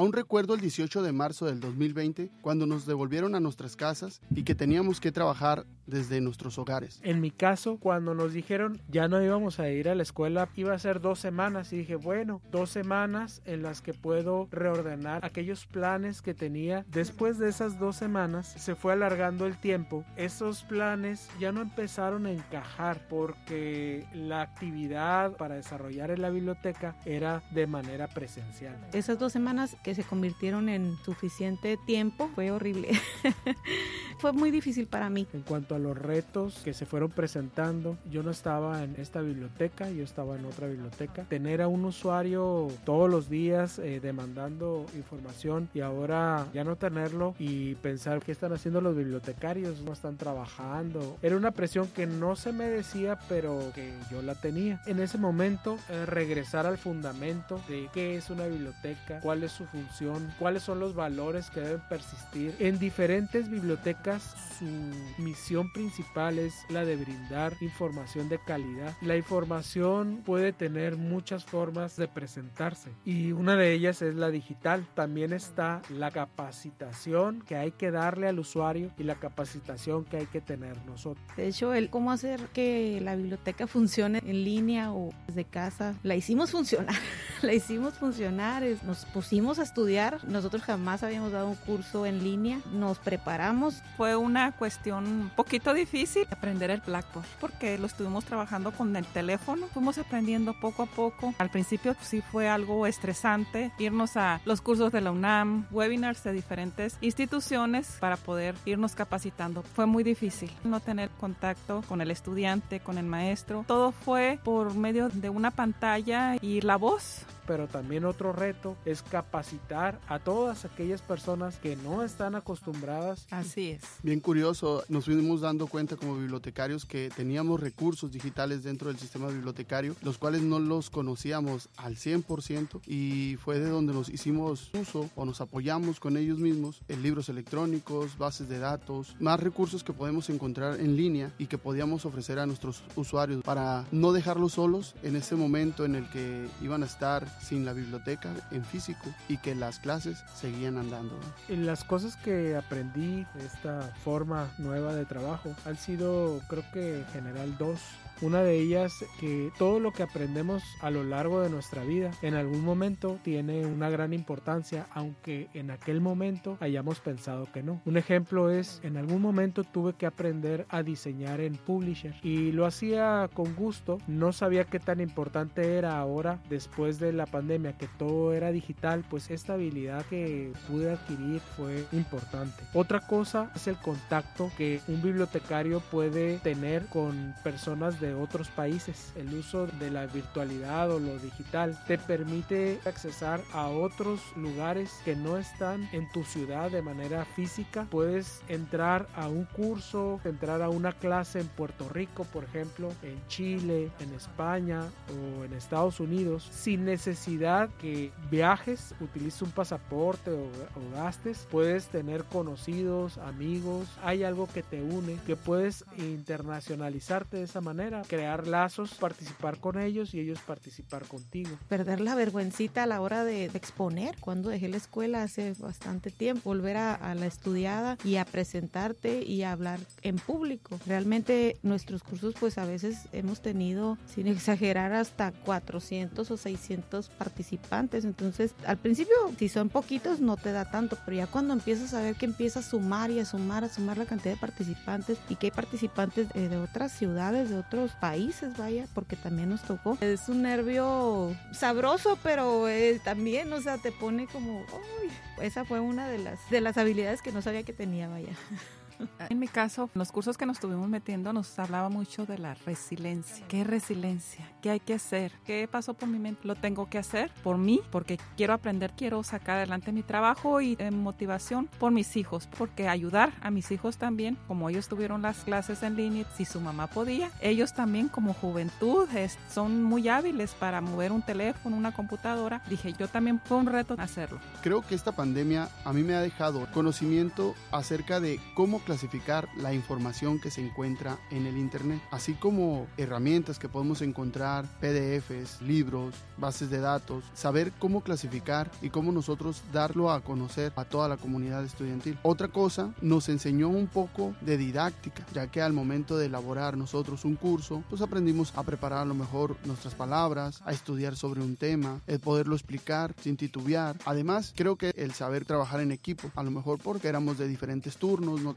Aún 0.00 0.14
recuerdo 0.14 0.54
el 0.54 0.62
18 0.62 1.02
de 1.02 1.12
marzo 1.12 1.44
del 1.44 1.60
2020 1.60 2.30
cuando 2.40 2.64
nos 2.64 2.86
devolvieron 2.86 3.34
a 3.34 3.40
nuestras 3.40 3.76
casas 3.76 4.22
y 4.34 4.44
que 4.44 4.54
teníamos 4.54 4.98
que 4.98 5.12
trabajar 5.12 5.66
desde 5.90 6.20
nuestros 6.20 6.58
hogares. 6.58 7.00
En 7.02 7.20
mi 7.20 7.30
caso, 7.30 7.76
cuando 7.78 8.14
nos 8.14 8.32
dijeron 8.32 8.80
ya 8.88 9.08
no 9.08 9.22
íbamos 9.22 9.60
a 9.60 9.68
ir 9.68 9.88
a 9.88 9.94
la 9.94 10.02
escuela, 10.02 10.48
iba 10.56 10.72
a 10.74 10.78
ser 10.78 11.00
dos 11.00 11.18
semanas 11.18 11.72
y 11.72 11.78
dije, 11.78 11.96
bueno, 11.96 12.40
dos 12.50 12.70
semanas 12.70 13.42
en 13.44 13.62
las 13.62 13.82
que 13.82 13.94
puedo 13.94 14.48
reordenar 14.50 15.24
aquellos 15.24 15.66
planes 15.66 16.22
que 16.22 16.34
tenía. 16.34 16.84
Después 16.88 17.38
de 17.38 17.48
esas 17.48 17.78
dos 17.78 17.96
semanas 17.96 18.46
se 18.46 18.74
fue 18.74 18.92
alargando 18.92 19.46
el 19.46 19.58
tiempo. 19.58 20.04
Esos 20.16 20.62
planes 20.62 21.28
ya 21.38 21.52
no 21.52 21.60
empezaron 21.60 22.26
a 22.26 22.32
encajar 22.32 23.06
porque 23.08 24.06
la 24.14 24.42
actividad 24.42 25.36
para 25.36 25.56
desarrollar 25.56 26.10
en 26.10 26.22
la 26.22 26.30
biblioteca 26.30 26.96
era 27.04 27.42
de 27.50 27.66
manera 27.66 28.08
presencial. 28.08 28.76
Esas 28.92 29.18
dos 29.18 29.32
semanas 29.32 29.76
que 29.82 29.94
se 29.94 30.04
convirtieron 30.04 30.68
en 30.68 30.96
suficiente 31.04 31.78
tiempo 31.86 32.30
fue 32.34 32.50
horrible. 32.50 32.90
fue 34.18 34.32
muy 34.32 34.50
difícil 34.50 34.86
para 34.86 35.10
mí. 35.10 35.26
En 35.32 35.42
cuanto 35.42 35.74
a 35.74 35.78
los 35.80 35.96
retos 35.98 36.60
que 36.64 36.74
se 36.74 36.86
fueron 36.86 37.10
presentando, 37.10 37.96
yo 38.10 38.22
no 38.22 38.30
estaba 38.30 38.82
en 38.84 38.94
esta 38.98 39.20
biblioteca, 39.20 39.90
yo 39.90 40.04
estaba 40.04 40.36
en 40.36 40.44
otra 40.44 40.68
biblioteca. 40.68 41.24
Tener 41.24 41.62
a 41.62 41.68
un 41.68 41.84
usuario 41.84 42.68
todos 42.84 43.10
los 43.10 43.28
días 43.28 43.78
eh, 43.78 44.00
demandando 44.00 44.86
información 44.94 45.68
y 45.74 45.80
ahora 45.80 46.46
ya 46.52 46.64
no 46.64 46.76
tenerlo 46.76 47.34
y 47.38 47.74
pensar 47.76 48.22
qué 48.22 48.32
están 48.32 48.52
haciendo 48.52 48.80
los 48.80 48.96
bibliotecarios, 48.96 49.82
no 49.82 49.92
están 49.92 50.16
trabajando. 50.16 51.18
Era 51.22 51.36
una 51.36 51.50
presión 51.50 51.88
que 51.88 52.06
no 52.06 52.36
se 52.36 52.52
me 52.52 52.68
decía, 52.68 53.18
pero 53.28 53.72
que 53.74 53.92
yo 54.10 54.22
la 54.22 54.34
tenía. 54.34 54.80
En 54.86 55.00
ese 55.00 55.18
momento, 55.18 55.78
eh, 55.88 56.06
regresar 56.06 56.66
al 56.66 56.78
fundamento 56.78 57.60
de 57.68 57.88
qué 57.92 58.16
es 58.16 58.30
una 58.30 58.46
biblioteca, 58.46 59.20
cuál 59.20 59.42
es 59.42 59.52
su 59.52 59.64
función 59.66 60.20
cuáles 60.38 60.62
son 60.62 60.80
los 60.80 60.94
valores 60.94 61.50
que 61.50 61.60
deben 61.60 61.80
persistir. 61.88 62.54
En 62.58 62.78
diferentes 62.78 63.50
bibliotecas 63.50 64.34
su 64.60 65.22
misión 65.22 65.72
principal 65.72 66.38
es 66.38 66.66
la 66.68 66.84
de 66.84 66.96
brindar 66.96 67.54
información 67.62 68.28
de 68.28 68.38
calidad. 68.38 68.94
La 69.00 69.16
información 69.16 70.22
puede 70.24 70.52
tener 70.52 70.98
muchas 70.98 71.46
formas 71.46 71.96
de 71.96 72.08
presentarse 72.08 72.90
y 73.06 73.32
una 73.32 73.56
de 73.56 73.72
ellas 73.72 74.02
es 74.02 74.14
la 74.14 74.28
digital. 74.28 74.86
También 74.94 75.32
está 75.32 75.80
la 75.88 76.10
capacitación 76.10 77.40
que 77.40 77.56
hay 77.56 77.70
que 77.72 77.90
darle 77.90 78.28
al 78.28 78.38
usuario 78.38 78.92
y 78.98 79.04
la 79.04 79.14
capacitación 79.14 80.04
que 80.04 80.18
hay 80.18 80.26
que 80.26 80.42
tener 80.42 80.76
nosotros. 80.84 81.24
De 81.36 81.48
hecho, 81.48 81.72
el 81.72 81.88
cómo 81.88 82.12
hacer 82.12 82.40
que 82.52 83.00
la 83.02 83.16
biblioteca 83.16 83.66
funcione 83.66 84.18
en 84.26 84.44
línea 84.44 84.92
o 84.92 85.08
desde 85.26 85.44
casa, 85.44 85.94
la 86.02 86.16
hicimos 86.16 86.50
funcionar, 86.50 86.96
la 87.42 87.54
hicimos 87.54 87.94
funcionar, 87.94 88.62
nos 88.84 89.06
pusimos 89.06 89.58
a 89.58 89.62
estudiar, 89.62 90.22
nosotros 90.28 90.62
jamás 90.62 91.02
habíamos 91.02 91.32
dado 91.32 91.48
un 91.48 91.56
curso 91.56 92.04
en 92.04 92.22
línea, 92.22 92.60
nos 92.72 92.98
preparamos. 92.98 93.82
Fue 93.96 94.16
una 94.16 94.49
cuestión 94.52 95.06
un 95.06 95.30
poquito 95.30 95.74
difícil 95.74 96.26
aprender 96.30 96.70
el 96.70 96.80
Blackboard 96.80 97.26
porque 97.40 97.78
lo 97.78 97.86
estuvimos 97.86 98.24
trabajando 98.24 98.72
con 98.72 98.94
el 98.96 99.06
teléfono, 99.06 99.66
fuimos 99.68 99.98
aprendiendo 99.98 100.54
poco 100.60 100.84
a 100.84 100.86
poco. 100.86 101.34
Al 101.38 101.50
principio 101.50 101.94
sí 102.00 102.22
fue 102.22 102.48
algo 102.48 102.86
estresante 102.86 103.72
irnos 103.78 104.16
a 104.16 104.40
los 104.44 104.60
cursos 104.60 104.92
de 104.92 105.00
la 105.00 105.10
UNAM, 105.10 105.66
webinars 105.70 106.22
de 106.24 106.32
diferentes 106.32 106.96
instituciones 107.00 107.96
para 108.00 108.16
poder 108.16 108.54
irnos 108.64 108.94
capacitando. 108.94 109.62
Fue 109.62 109.86
muy 109.86 110.04
difícil 110.04 110.50
no 110.64 110.80
tener 110.80 111.10
contacto 111.10 111.82
con 111.88 112.00
el 112.00 112.10
estudiante, 112.10 112.80
con 112.80 112.98
el 112.98 113.06
maestro. 113.06 113.64
Todo 113.66 113.92
fue 113.92 114.38
por 114.42 114.74
medio 114.74 115.08
de 115.08 115.30
una 115.30 115.50
pantalla 115.50 116.36
y 116.40 116.60
la 116.60 116.76
voz 116.76 117.26
pero 117.50 117.66
también 117.66 118.04
otro 118.04 118.32
reto 118.32 118.76
es 118.84 119.02
capacitar 119.02 120.00
a 120.06 120.20
todas 120.20 120.64
aquellas 120.64 121.02
personas 121.02 121.56
que 121.56 121.74
no 121.74 122.04
están 122.04 122.36
acostumbradas. 122.36 123.26
Así 123.28 123.70
es. 123.70 123.82
Bien 124.04 124.20
curioso, 124.20 124.84
nos 124.88 125.06
fuimos 125.06 125.40
dando 125.40 125.66
cuenta 125.66 125.96
como 125.96 126.16
bibliotecarios 126.16 126.86
que 126.86 127.10
teníamos 127.16 127.58
recursos 127.58 128.12
digitales 128.12 128.62
dentro 128.62 128.86
del 128.86 129.00
sistema 129.00 129.26
bibliotecario, 129.26 129.96
los 130.02 130.16
cuales 130.16 130.42
no 130.42 130.60
los 130.60 130.90
conocíamos 130.90 131.68
al 131.76 131.96
100% 131.96 132.82
y 132.86 133.36
fue 133.42 133.58
de 133.58 133.68
donde 133.68 133.94
nos 133.94 134.10
hicimos 134.10 134.70
uso 134.72 135.10
o 135.16 135.24
nos 135.24 135.40
apoyamos 135.40 135.98
con 135.98 136.16
ellos 136.16 136.38
mismos 136.38 136.82
en 136.86 137.02
libros 137.02 137.28
electrónicos, 137.28 138.16
bases 138.16 138.48
de 138.48 138.60
datos, 138.60 139.16
más 139.18 139.40
recursos 139.40 139.82
que 139.82 139.92
podemos 139.92 140.30
encontrar 140.30 140.78
en 140.78 140.94
línea 140.96 141.34
y 141.36 141.46
que 141.46 141.58
podíamos 141.58 142.06
ofrecer 142.06 142.38
a 142.38 142.46
nuestros 142.46 142.84
usuarios 142.94 143.42
para 143.42 143.86
no 143.90 144.12
dejarlos 144.12 144.52
solos 144.52 144.94
en 145.02 145.16
ese 145.16 145.34
momento 145.34 145.84
en 145.84 145.96
el 145.96 146.08
que 146.10 146.46
iban 146.62 146.84
a 146.84 146.86
estar 146.86 147.39
sin 147.40 147.64
la 147.64 147.72
biblioteca 147.72 148.30
en 148.50 148.64
físico 148.64 149.06
y 149.28 149.38
que 149.38 149.54
las 149.54 149.78
clases 149.78 150.22
seguían 150.34 150.78
andando. 150.78 151.18
Las 151.48 151.84
cosas 151.84 152.16
que 152.16 152.56
aprendí 152.56 153.26
esta 153.38 153.82
forma 154.04 154.48
nueva 154.58 154.94
de 154.94 155.04
trabajo 155.04 155.54
han 155.64 155.76
sido 155.76 156.40
creo 156.48 156.64
que 156.72 156.98
en 156.98 157.06
general 157.08 157.56
dos. 157.58 157.80
Una 158.22 158.42
de 158.42 158.58
ellas 158.58 159.04
que 159.18 159.50
todo 159.56 159.80
lo 159.80 159.92
que 159.92 160.02
aprendemos 160.02 160.62
a 160.82 160.90
lo 160.90 161.04
largo 161.04 161.40
de 161.40 161.48
nuestra 161.48 161.84
vida 161.84 162.10
en 162.20 162.34
algún 162.34 162.62
momento 162.62 163.18
tiene 163.22 163.64
una 163.64 163.88
gran 163.88 164.12
importancia, 164.12 164.86
aunque 164.92 165.48
en 165.54 165.70
aquel 165.70 166.02
momento 166.02 166.58
hayamos 166.60 167.00
pensado 167.00 167.48
que 167.50 167.62
no. 167.62 167.80
Un 167.86 167.96
ejemplo 167.96 168.50
es, 168.50 168.80
en 168.82 168.98
algún 168.98 169.22
momento 169.22 169.64
tuve 169.64 169.94
que 169.94 170.04
aprender 170.04 170.66
a 170.68 170.82
diseñar 170.82 171.40
en 171.40 171.56
Publisher 171.56 172.14
y 172.22 172.52
lo 172.52 172.66
hacía 172.66 173.30
con 173.32 173.54
gusto. 173.54 173.98
No 174.06 174.32
sabía 174.32 174.64
qué 174.64 174.80
tan 174.80 175.00
importante 175.00 175.76
era 175.76 175.98
ahora, 175.98 176.42
después 176.50 176.98
de 176.98 177.12
la 177.12 177.24
pandemia, 177.24 177.78
que 177.78 177.88
todo 177.98 178.34
era 178.34 178.52
digital, 178.52 179.02
pues 179.08 179.30
esta 179.30 179.54
habilidad 179.54 180.04
que 180.06 180.52
pude 180.68 180.90
adquirir 180.90 181.40
fue 181.56 181.86
importante. 181.92 182.64
Otra 182.74 183.00
cosa 183.00 183.50
es 183.54 183.66
el 183.66 183.76
contacto 183.76 184.50
que 184.58 184.80
un 184.88 185.00
bibliotecario 185.00 185.80
puede 185.80 186.38
tener 186.38 186.86
con 186.86 187.34
personas 187.42 188.00
de 188.00 188.09
otros 188.14 188.48
países. 188.48 189.12
El 189.16 189.32
uso 189.34 189.66
de 189.66 189.90
la 189.90 190.06
virtualidad 190.06 190.90
o 190.90 190.98
lo 190.98 191.18
digital 191.18 191.78
te 191.86 191.98
permite 191.98 192.80
accesar 192.84 193.40
a 193.52 193.68
otros 193.68 194.20
lugares 194.36 194.92
que 195.04 195.16
no 195.16 195.36
están 195.36 195.88
en 195.92 196.10
tu 196.12 196.24
ciudad 196.24 196.70
de 196.70 196.82
manera 196.82 197.24
física. 197.24 197.86
Puedes 197.90 198.42
entrar 198.48 199.08
a 199.14 199.28
un 199.28 199.44
curso, 199.44 200.20
entrar 200.24 200.62
a 200.62 200.68
una 200.68 200.92
clase 200.92 201.40
en 201.40 201.48
Puerto 201.48 201.88
Rico, 201.88 202.24
por 202.24 202.44
ejemplo, 202.44 202.92
en 203.02 203.20
Chile, 203.28 203.90
en 204.00 204.14
España 204.14 204.82
o 205.08 205.44
en 205.44 205.52
Estados 205.52 206.00
Unidos, 206.00 206.48
sin 206.50 206.84
necesidad 206.84 207.70
que 207.80 208.12
viajes, 208.30 208.94
utilices 209.00 209.42
un 209.42 209.50
pasaporte 209.50 210.30
o, 210.30 210.44
o 210.44 210.94
gastes. 210.94 211.46
Puedes 211.50 211.88
tener 211.88 212.24
conocidos, 212.24 213.18
amigos, 213.18 213.88
hay 214.02 214.24
algo 214.24 214.46
que 214.46 214.62
te 214.62 214.82
une, 214.82 215.16
que 215.26 215.36
puedes 215.36 215.84
internacionalizarte 215.98 217.38
de 217.38 217.44
esa 217.44 217.60
manera 217.60 217.99
crear 218.08 218.46
lazos, 218.46 218.94
participar 218.94 219.58
con 219.58 219.78
ellos 219.78 220.14
y 220.14 220.20
ellos 220.20 220.38
participar 220.40 221.06
contigo. 221.06 221.50
Perder 221.68 222.00
la 222.00 222.14
vergüencita 222.14 222.84
a 222.84 222.86
la 222.86 223.00
hora 223.00 223.24
de, 223.24 223.46
exponer. 223.46 224.16
Cuando 224.20 224.48
dejé 224.48 224.68
la 224.68 224.76
escuela 224.76 225.22
hace 225.22 225.54
bastante 225.58 226.10
tiempo, 226.10 226.50
volver 226.50 226.76
a, 226.76 226.94
a, 226.94 227.14
la 227.14 227.26
estudiada 227.26 227.98
y 228.04 228.16
a 228.16 228.24
presentarte 228.24 229.22
y 229.22 229.42
a 229.42 229.52
hablar 229.52 229.80
en 230.02 230.16
público. 230.16 230.78
Realmente 230.86 231.58
nuestros 231.62 232.02
cursos 232.02 232.34
pues 232.38 232.58
a 232.58 232.64
veces 232.64 233.08
hemos 233.12 233.40
tenido, 233.42 233.98
sin 234.06 234.26
exagerar, 234.26 234.92
hasta 234.92 235.32
400 235.32 236.30
o 236.30 236.36
600 236.36 237.08
participantes. 237.10 238.04
Entonces 238.04 238.54
al 238.66 238.78
principio 238.78 239.14
si 239.38 239.48
son 239.48 239.68
poquitos 239.68 240.20
no 240.20 240.36
te 240.36 240.52
da 240.52 240.70
tanto, 240.70 240.96
pero 241.04 241.16
ya 241.16 241.26
cuando 241.26 241.52
empiezas 241.52 241.94
a 241.94 242.02
ver 242.02 242.14
que 242.14 242.26
empieza 242.26 242.60
a 242.60 242.62
sumar 242.62 243.10
y 243.10 243.20
a 243.20 243.24
sumar, 243.24 243.64
a 243.64 243.68
sumar 243.68 243.98
la 243.98 244.06
cantidad 244.06 244.34
de 244.34 244.40
participantes 244.40 245.18
y 245.28 245.36
que 245.36 245.46
hay 245.48 245.50
participantes 245.50 246.28
eh, 246.34 246.48
de 246.48 246.56
otras 246.56 246.92
ciudades, 246.92 247.50
de 247.50 247.58
otros 247.58 247.89
países, 247.92 248.56
vaya, 248.56 248.86
porque 248.94 249.16
también 249.16 249.50
nos 249.50 249.62
tocó. 249.62 249.98
Es 250.00 250.28
un 250.28 250.42
nervio 250.42 251.34
sabroso, 251.52 252.18
pero 252.22 252.68
eh, 252.68 253.00
también, 253.04 253.52
o 253.52 253.60
sea, 253.60 253.78
te 253.78 253.92
pone 253.92 254.26
como, 254.26 254.60
uy, 254.60 255.10
esa 255.42 255.64
fue 255.64 255.80
una 255.80 256.08
de 256.08 256.18
las, 256.18 256.38
de 256.50 256.60
las 256.60 256.76
habilidades 256.76 257.22
que 257.22 257.32
no 257.32 257.42
sabía 257.42 257.62
que 257.62 257.72
tenía, 257.72 258.08
vaya. 258.08 258.32
En 259.28 259.38
mi 259.38 259.48
caso, 259.48 259.90
los 259.94 260.12
cursos 260.12 260.36
que 260.36 260.46
nos 260.46 260.56
estuvimos 260.56 260.88
metiendo 260.88 261.32
nos 261.32 261.58
hablaba 261.58 261.88
mucho 261.88 262.26
de 262.26 262.38
la 262.38 262.54
resiliencia. 262.54 263.46
¿Qué 263.48 263.64
resiliencia? 263.64 264.50
¿Qué 264.62 264.70
hay 264.70 264.80
que 264.80 264.94
hacer? 264.94 265.32
¿Qué 265.44 265.68
pasó 265.70 265.94
por 265.94 266.08
mi 266.08 266.18
mente? 266.18 266.46
Lo 266.46 266.54
tengo 266.54 266.88
que 266.88 266.98
hacer 266.98 267.30
por 267.42 267.58
mí, 267.58 267.80
porque 267.90 268.18
quiero 268.36 268.52
aprender, 268.52 268.92
quiero 268.96 269.22
sacar 269.22 269.56
adelante 269.56 269.92
mi 269.92 270.02
trabajo 270.02 270.60
y 270.60 270.76
en 270.78 271.02
motivación 271.02 271.68
por 271.78 271.92
mis 271.92 272.16
hijos, 272.16 272.48
porque 272.58 272.88
ayudar 272.88 273.32
a 273.40 273.50
mis 273.50 273.70
hijos 273.70 273.96
también, 273.96 274.36
como 274.46 274.68
ellos 274.68 274.88
tuvieron 274.88 275.22
las 275.22 275.44
clases 275.44 275.82
en 275.82 275.96
línea, 275.96 276.26
si 276.36 276.44
su 276.44 276.60
mamá 276.60 276.86
podía, 276.86 277.30
ellos 277.40 277.74
también 277.74 278.08
como 278.08 278.34
juventud 278.34 279.08
es, 279.14 279.38
son 279.52 279.82
muy 279.82 280.08
hábiles 280.08 280.52
para 280.52 280.80
mover 280.80 281.12
un 281.12 281.22
teléfono, 281.22 281.76
una 281.76 281.92
computadora. 281.92 282.62
Dije, 282.68 282.92
yo 282.98 283.08
también 283.08 283.40
fue 283.44 283.56
un 283.56 283.66
reto 283.66 283.94
hacerlo. 283.98 284.38
Creo 284.62 284.82
que 284.82 284.94
esta 284.94 285.12
pandemia 285.12 285.68
a 285.84 285.92
mí 285.92 286.02
me 286.02 286.14
ha 286.14 286.20
dejado 286.20 286.66
conocimiento 286.72 287.54
acerca 287.72 288.20
de 288.20 288.40
cómo 288.54 288.80
clasificar 288.90 289.48
la 289.56 289.72
información 289.72 290.40
que 290.40 290.50
se 290.50 290.60
encuentra 290.60 291.16
en 291.30 291.46
el 291.46 291.56
Internet, 291.56 292.02
así 292.10 292.34
como 292.34 292.88
herramientas 292.96 293.60
que 293.60 293.68
podemos 293.68 294.02
encontrar, 294.02 294.64
PDFs, 294.80 295.62
libros, 295.62 296.12
bases 296.38 296.70
de 296.70 296.80
datos, 296.80 297.22
saber 297.32 297.70
cómo 297.78 298.00
clasificar 298.00 298.68
y 298.82 298.90
cómo 298.90 299.12
nosotros 299.12 299.62
darlo 299.72 300.10
a 300.10 300.22
conocer 300.22 300.72
a 300.74 300.84
toda 300.84 301.06
la 301.06 301.18
comunidad 301.18 301.62
estudiantil. 301.64 302.18
Otra 302.24 302.48
cosa, 302.48 302.92
nos 303.00 303.28
enseñó 303.28 303.68
un 303.68 303.86
poco 303.86 304.34
de 304.40 304.56
didáctica, 304.56 305.24
ya 305.32 305.46
que 305.46 305.62
al 305.62 305.72
momento 305.72 306.18
de 306.18 306.26
elaborar 306.26 306.76
nosotros 306.76 307.24
un 307.24 307.36
curso, 307.36 307.84
pues 307.88 308.02
aprendimos 308.02 308.52
a 308.56 308.64
preparar 308.64 309.02
a 309.02 309.04
lo 309.04 309.14
mejor 309.14 309.56
nuestras 309.66 309.94
palabras, 309.94 310.62
a 310.64 310.72
estudiar 310.72 311.14
sobre 311.14 311.42
un 311.42 311.54
tema, 311.54 312.00
el 312.08 312.18
poderlo 312.18 312.56
explicar 312.56 313.14
sin 313.22 313.36
titubear. 313.36 313.96
Además, 314.04 314.52
creo 314.56 314.74
que 314.74 314.92
el 314.96 315.12
saber 315.12 315.44
trabajar 315.44 315.78
en 315.78 315.92
equipo, 315.92 316.32
a 316.34 316.42
lo 316.42 316.50
mejor 316.50 316.80
porque 316.82 317.06
éramos 317.06 317.38
de 317.38 317.46
diferentes 317.46 317.96
turnos, 317.96 318.40
no 318.40 318.52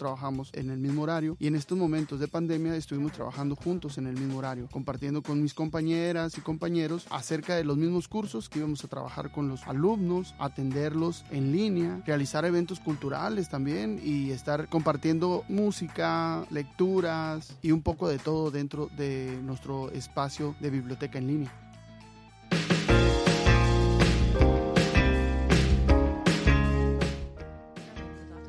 en 0.53 0.69
el 0.69 0.79
mismo 0.79 1.01
horario 1.01 1.35
y 1.37 1.47
en 1.47 1.55
estos 1.55 1.77
momentos 1.77 2.17
de 2.17 2.29
pandemia 2.29 2.75
estuvimos 2.77 3.11
trabajando 3.11 3.57
juntos 3.57 3.97
en 3.97 4.07
el 4.07 4.13
mismo 4.13 4.37
horario, 4.37 4.69
compartiendo 4.71 5.21
con 5.21 5.41
mis 5.41 5.53
compañeras 5.53 6.37
y 6.37 6.41
compañeros 6.41 7.05
acerca 7.09 7.55
de 7.55 7.65
los 7.65 7.75
mismos 7.75 8.07
cursos 8.07 8.47
que 8.47 8.59
íbamos 8.59 8.85
a 8.85 8.87
trabajar 8.87 9.31
con 9.31 9.49
los 9.49 9.67
alumnos, 9.67 10.33
atenderlos 10.39 11.25
en 11.29 11.51
línea, 11.51 12.01
realizar 12.05 12.45
eventos 12.45 12.79
culturales 12.79 13.49
también 13.49 13.99
y 14.01 14.31
estar 14.31 14.69
compartiendo 14.69 15.43
música, 15.49 16.45
lecturas 16.49 17.57
y 17.61 17.71
un 17.71 17.81
poco 17.81 18.07
de 18.07 18.17
todo 18.17 18.49
dentro 18.49 18.89
de 18.95 19.37
nuestro 19.43 19.91
espacio 19.91 20.55
de 20.61 20.69
biblioteca 20.69 21.17
en 21.17 21.27
línea. 21.27 21.62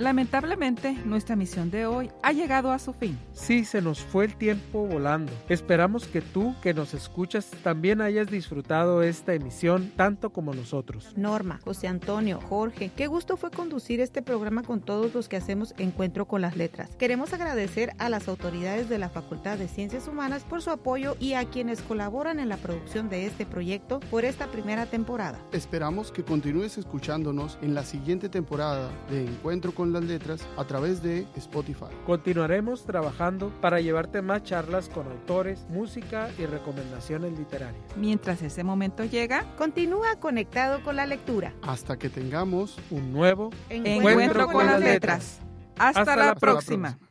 Lamentablemente, 0.04 0.98
nuestra 1.06 1.34
misión 1.34 1.70
de 1.70 1.86
hoy 1.86 2.10
ha 2.22 2.32
llegado 2.32 2.72
a 2.72 2.78
su 2.78 2.92
fin. 2.92 3.18
Sí, 3.32 3.64
se 3.64 3.80
nos 3.80 4.00
fue 4.00 4.26
el 4.26 4.36
tiempo 4.36 4.86
volando. 4.86 5.32
Esperamos 5.48 6.06
que 6.06 6.20
tú, 6.20 6.54
que 6.62 6.74
nos 6.74 6.92
escuchas, 6.92 7.50
también 7.62 8.02
hayas 8.02 8.30
disfrutado 8.30 9.02
esta 9.02 9.32
emisión 9.32 9.90
tanto 9.96 10.28
como 10.28 10.52
nosotros. 10.52 11.14
Norma, 11.16 11.58
José 11.64 11.88
Antonio, 11.88 12.38
Jorge, 12.38 12.90
qué 12.94 13.06
gusto 13.06 13.38
fue 13.38 13.50
conducir 13.50 14.00
este 14.00 14.20
programa 14.20 14.62
con 14.62 14.82
todos 14.82 15.14
los 15.14 15.30
que 15.30 15.38
hacemos 15.38 15.74
Encuentro 15.78 16.28
con 16.28 16.42
las 16.42 16.58
Letras. 16.58 16.94
Queremos 16.98 17.32
agradecer 17.32 17.94
a 17.96 18.10
las 18.10 18.28
autoridades 18.28 18.90
de 18.90 18.98
la 18.98 19.08
Facultad 19.08 19.56
de 19.56 19.68
Ciencias 19.68 20.06
Humanas 20.06 20.44
por 20.44 20.60
su 20.60 20.68
apoyo 20.68 21.16
y 21.18 21.32
a 21.32 21.46
quienes 21.46 21.80
colaboran 21.80 22.40
en 22.40 22.50
la 22.50 22.58
producción 22.58 23.08
de 23.08 23.24
este 23.24 23.46
proyecto 23.46 24.00
por 24.10 24.26
esta 24.26 24.48
primera 24.48 24.84
temporada. 24.84 25.40
Esperamos 25.52 26.12
que 26.12 26.24
continúes 26.24 26.76
escuchándonos 26.76 27.56
en 27.62 27.72
la 27.72 27.84
siguiente 27.84 28.28
temporada 28.28 28.90
de 29.08 29.24
Encuentro 29.24 29.72
con 29.72 29.93
las 29.94 30.04
letras 30.04 30.46
a 30.58 30.64
través 30.64 31.02
de 31.02 31.26
Spotify. 31.36 31.86
Continuaremos 32.04 32.84
trabajando 32.84 33.50
para 33.60 33.80
llevarte 33.80 34.20
más 34.20 34.42
charlas 34.42 34.90
con 34.90 35.06
autores, 35.06 35.64
música 35.70 36.28
y 36.38 36.44
recomendaciones 36.46 37.38
literarias. 37.38 37.82
Mientras 37.96 38.42
ese 38.42 38.62
momento 38.64 39.04
llega, 39.04 39.44
continúa 39.56 40.16
conectado 40.16 40.82
con 40.82 40.96
la 40.96 41.06
lectura. 41.06 41.54
Hasta 41.62 41.96
que 41.96 42.10
tengamos 42.10 42.76
un 42.90 43.12
nuevo 43.12 43.50
encuentro, 43.70 44.10
encuentro 44.10 44.44
con, 44.46 44.54
con, 44.54 44.66
las 44.66 44.80
letras. 44.80 45.40
letras. 45.40 45.40
Hasta, 45.78 46.00
Hasta, 46.00 46.16
la, 46.16 46.26
la 46.26 46.34
próxima. 46.34 46.98
próxima. 46.98 47.10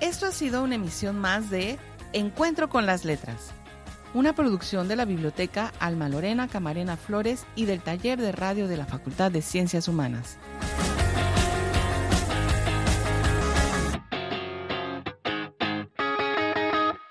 Esto 0.00 0.26
ha 0.26 0.32
sido 0.32 0.62
una 0.62 0.74
emisión 0.74 1.18
más 1.18 1.50
de 1.50 1.78
Encuentro 2.12 2.68
con 2.68 2.86
las 2.86 3.04
Letras 3.04 3.52
una 4.14 4.32
producción 4.32 4.88
de 4.88 4.96
la 4.96 5.04
Biblioteca 5.04 5.72
Alma 5.80 6.08
Lorena 6.08 6.48
Camarena 6.48 6.96
Flores 6.96 7.44
y 7.56 7.66
del 7.66 7.80
Taller 7.80 8.20
de 8.20 8.32
Radio 8.32 8.68
de 8.68 8.76
la 8.76 8.86
Facultad 8.86 9.30
de 9.30 9.42
Ciencias 9.42 9.88
Humanas. 9.88 10.38